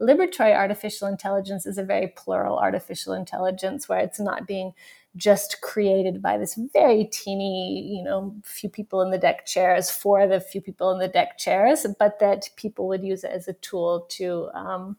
[0.00, 4.72] liberatory artificial intelligence is a very plural artificial intelligence where it's not being
[5.16, 10.26] just created by this very teeny, you know, few people in the deck chairs for
[10.26, 13.54] the few people in the deck chairs, but that people would use it as a
[13.54, 14.96] tool to um,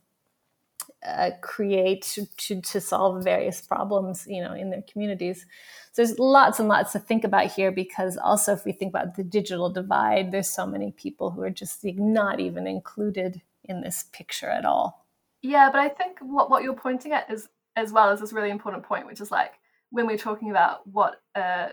[1.06, 5.46] uh, create to, to solve various problems, you know, in their communities.
[5.92, 9.16] So there's lots and lots to think about here because also if we think about
[9.16, 14.06] the digital divide, there's so many people who are just not even included in this
[14.12, 15.06] picture at all.
[15.42, 18.50] Yeah, but I think what, what you're pointing at is as well is this really
[18.50, 19.54] important point, which is like
[19.92, 21.70] when we're talking about what a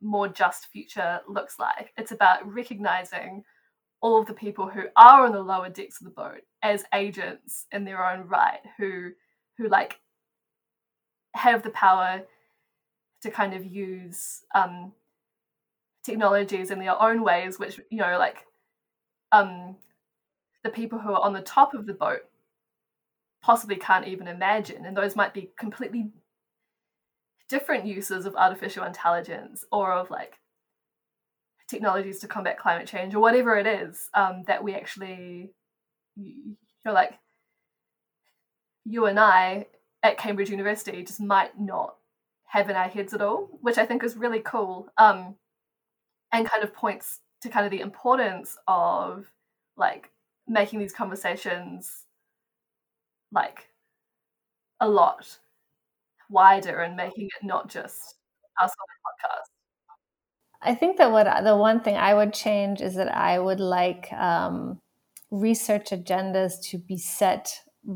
[0.00, 3.44] more just future looks like, it's about recognizing
[4.02, 7.66] all of the people who are on the lower decks of the boat as agents
[7.72, 9.10] in their own right, who
[9.58, 10.00] who like
[11.34, 12.22] have the power
[13.22, 14.92] to kind of use um,
[16.04, 18.46] technologies in their own ways, which you know, like
[19.32, 19.76] um,
[20.64, 22.20] the people who are on the top of the boat
[23.42, 26.10] possibly can't even imagine, and those might be completely
[27.50, 30.38] different uses of artificial intelligence or of like
[31.68, 35.50] technologies to combat climate change or whatever it is um, that we actually
[36.16, 37.18] you know like
[38.84, 39.66] you and I
[40.02, 41.96] at Cambridge University just might not
[42.46, 45.36] have in our heads at all, which I think is really cool um,
[46.32, 49.30] and kind of points to kind of the importance of
[49.76, 50.10] like
[50.48, 52.04] making these conversations
[53.32, 53.68] like
[54.80, 55.38] a lot
[56.30, 58.16] wider and making it not just
[58.62, 59.50] us on the podcast.
[60.62, 64.12] I think that what the one thing I would change is that I would like
[64.12, 64.80] um,
[65.30, 67.50] research agendas to be set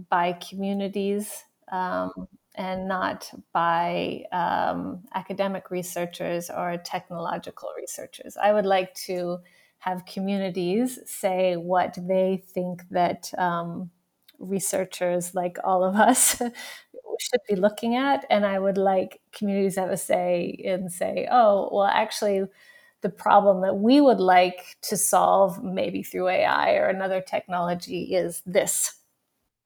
[0.09, 2.11] by communities um,
[2.55, 8.37] and not by um, academic researchers or technological researchers.
[8.43, 9.39] I would like to
[9.79, 13.91] have communities say what they think that um,
[14.39, 16.41] researchers like all of us
[17.21, 18.25] should be looking at.
[18.31, 22.45] And I would like communities have a say and say, oh, well, actually,
[23.03, 28.43] the problem that we would like to solve, maybe through AI or another technology, is
[28.47, 28.97] this.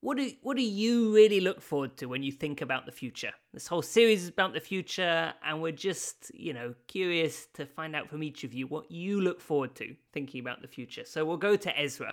[0.01, 3.33] What do what do you really look forward to when you think about the future?
[3.53, 7.97] This whole series is about the future, and we're just you know curious to find
[7.97, 11.05] out from each of you what you look forward to thinking about the future.
[11.05, 12.13] So we'll go to Esra.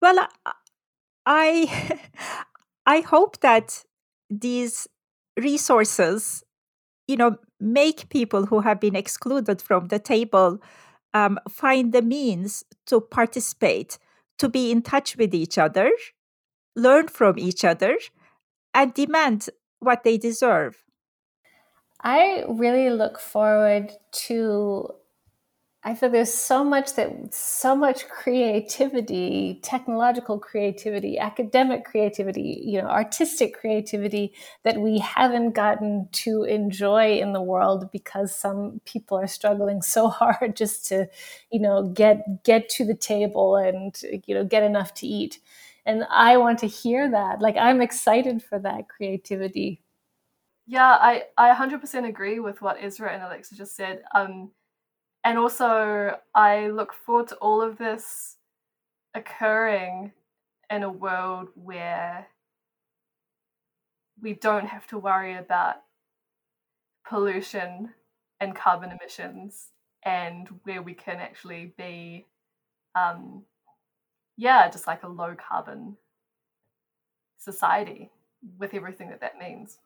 [0.00, 0.52] Well, I
[1.26, 2.00] I
[3.00, 3.84] hope that
[4.30, 4.86] these
[5.38, 6.44] resources,
[7.06, 10.60] you know, make people who have been excluded from the table
[11.14, 13.98] um, find the means to participate,
[14.38, 15.90] to be in touch with each other,
[16.76, 17.96] learn from each other,
[18.74, 20.84] and demand what they deserve.
[22.02, 23.92] I really look forward
[24.26, 24.90] to
[25.86, 32.88] I feel there's so much that so much creativity, technological creativity, academic creativity, you know,
[32.88, 34.32] artistic creativity
[34.62, 40.08] that we haven't gotten to enjoy in the world because some people are struggling so
[40.20, 41.06] hard just to,
[41.50, 45.38] you know, get get to the table and you know, get enough to eat.
[45.84, 47.42] And I want to hear that.
[47.42, 49.82] Like I'm excited for that creativity.
[50.66, 54.02] Yeah, I I 100% agree with what Esra and Alexa just said.
[54.14, 54.50] Um
[55.24, 58.36] and also I look forward to all of this
[59.14, 60.12] occurring
[60.70, 62.28] in a world where
[64.20, 65.76] we don't have to worry about
[67.08, 67.90] pollution
[68.40, 69.68] and carbon emissions
[70.04, 72.26] and where we can actually be
[72.94, 73.42] um,
[74.36, 75.96] yeah just like a low carbon
[77.38, 78.10] society
[78.58, 79.78] with everything that that means.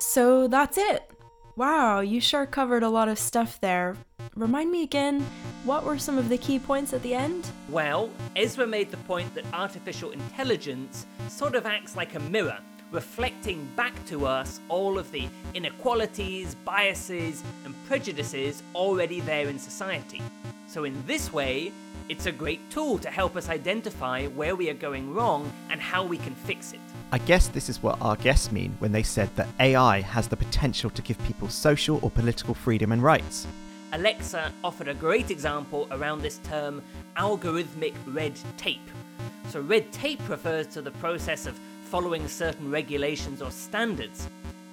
[0.00, 1.10] So that's it.
[1.56, 3.96] Wow you sure covered a lot of stuff there
[4.36, 5.20] Remind me again,
[5.64, 7.50] what were some of the key points at the end?
[7.68, 12.56] Well, Esra made the point that artificial intelligence sort of acts like a mirror,
[12.92, 20.22] reflecting back to us all of the inequalities, biases, and prejudices already there in society.
[20.66, 21.70] So, in this way,
[22.08, 26.06] it's a great tool to help us identify where we are going wrong and how
[26.06, 26.80] we can fix it.
[27.12, 30.36] I guess this is what our guests mean when they said that AI has the
[30.38, 33.46] potential to give people social or political freedom and rights.
[33.92, 36.82] Alexa offered a great example around this term
[37.16, 38.80] algorithmic red tape.
[39.50, 44.26] So, red tape refers to the process of following certain regulations or standards.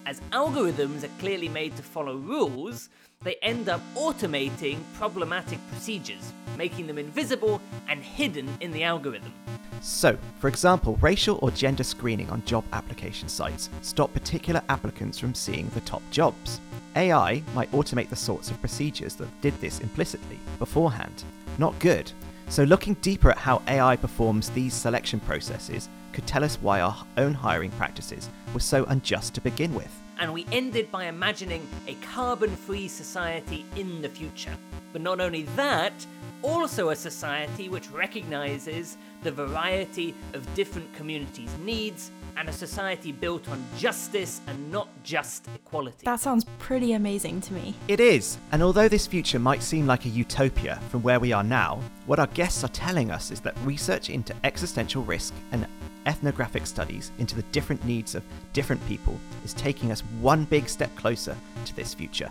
[0.06, 2.88] As algorithms are clearly made to follow rules,
[3.22, 7.60] they end up automating problematic procedures, making them invisible
[7.90, 9.34] and hidden in the algorithm.
[9.82, 15.34] So, for example, racial or gender screening on job application sites stop particular applicants from
[15.34, 16.62] seeing the top jobs.
[16.96, 21.24] AI might automate the sorts of procedures that did this implicitly beforehand.
[21.58, 22.12] Not good.
[22.48, 26.96] So, looking deeper at how AI performs these selection processes could tell us why our
[27.18, 29.96] own hiring practices were so unjust to begin with.
[30.20, 34.56] And we ended by imagining a carbon free society in the future.
[34.92, 35.94] But not only that,
[36.42, 43.50] also a society which recognizes the variety of different communities' needs and a society built
[43.50, 46.06] on justice and not just equality.
[46.06, 47.76] That sounds pretty amazing to me.
[47.88, 51.44] It is, and although this future might seem like a utopia from where we are
[51.44, 55.68] now, what our guests are telling us is that research into existential risk and
[56.06, 58.24] ethnographic studies into the different needs of
[58.54, 61.36] different people is taking us one big step closer
[61.66, 62.30] to this future.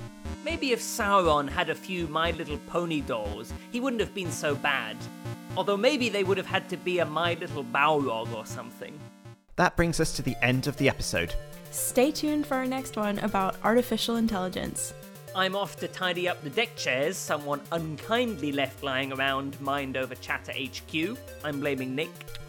[0.48, 4.54] Maybe if Sauron had a few My Little Pony dolls, he wouldn't have been so
[4.54, 4.96] bad.
[5.58, 8.98] Although maybe they would have had to be a My Little Balrog or something.
[9.56, 11.34] That brings us to the end of the episode.
[11.70, 14.94] Stay tuned for our next one about artificial intelligence.
[15.36, 20.14] I'm off to tidy up the deck chairs someone unkindly left lying around Mind Over
[20.14, 21.18] Chatter HQ.
[21.44, 22.08] I'm blaming Nick.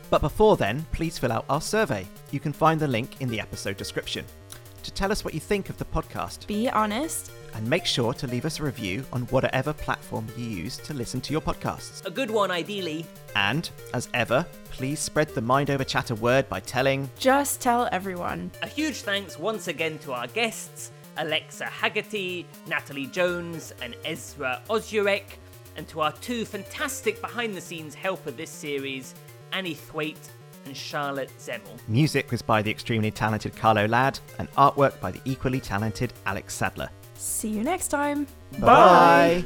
[0.09, 2.07] But before then, please fill out our survey.
[2.31, 4.23] You can find the link in the episode description.
[4.83, 8.27] To tell us what you think of the podcast, be honest, and make sure to
[8.27, 12.05] leave us a review on whatever platform you use to listen to your podcasts.
[12.05, 13.05] A good one, ideally.
[13.35, 17.09] And, as ever, please spread the Mind Over Chatter word by telling.
[17.19, 18.51] Just tell everyone.
[18.61, 25.23] A huge thanks once again to our guests, Alexa Hagerty, Natalie Jones, and Esra Özyürek,
[25.75, 29.13] and to our two fantastic behind the scenes help of this series,
[29.51, 30.29] Annie Thwaite
[30.65, 31.77] and Charlotte Zemmel.
[31.87, 36.53] Music was by the extremely talented Carlo Ladd, and artwork by the equally talented Alex
[36.53, 36.89] Sadler.
[37.15, 38.25] See you next time.
[38.59, 39.45] Bye.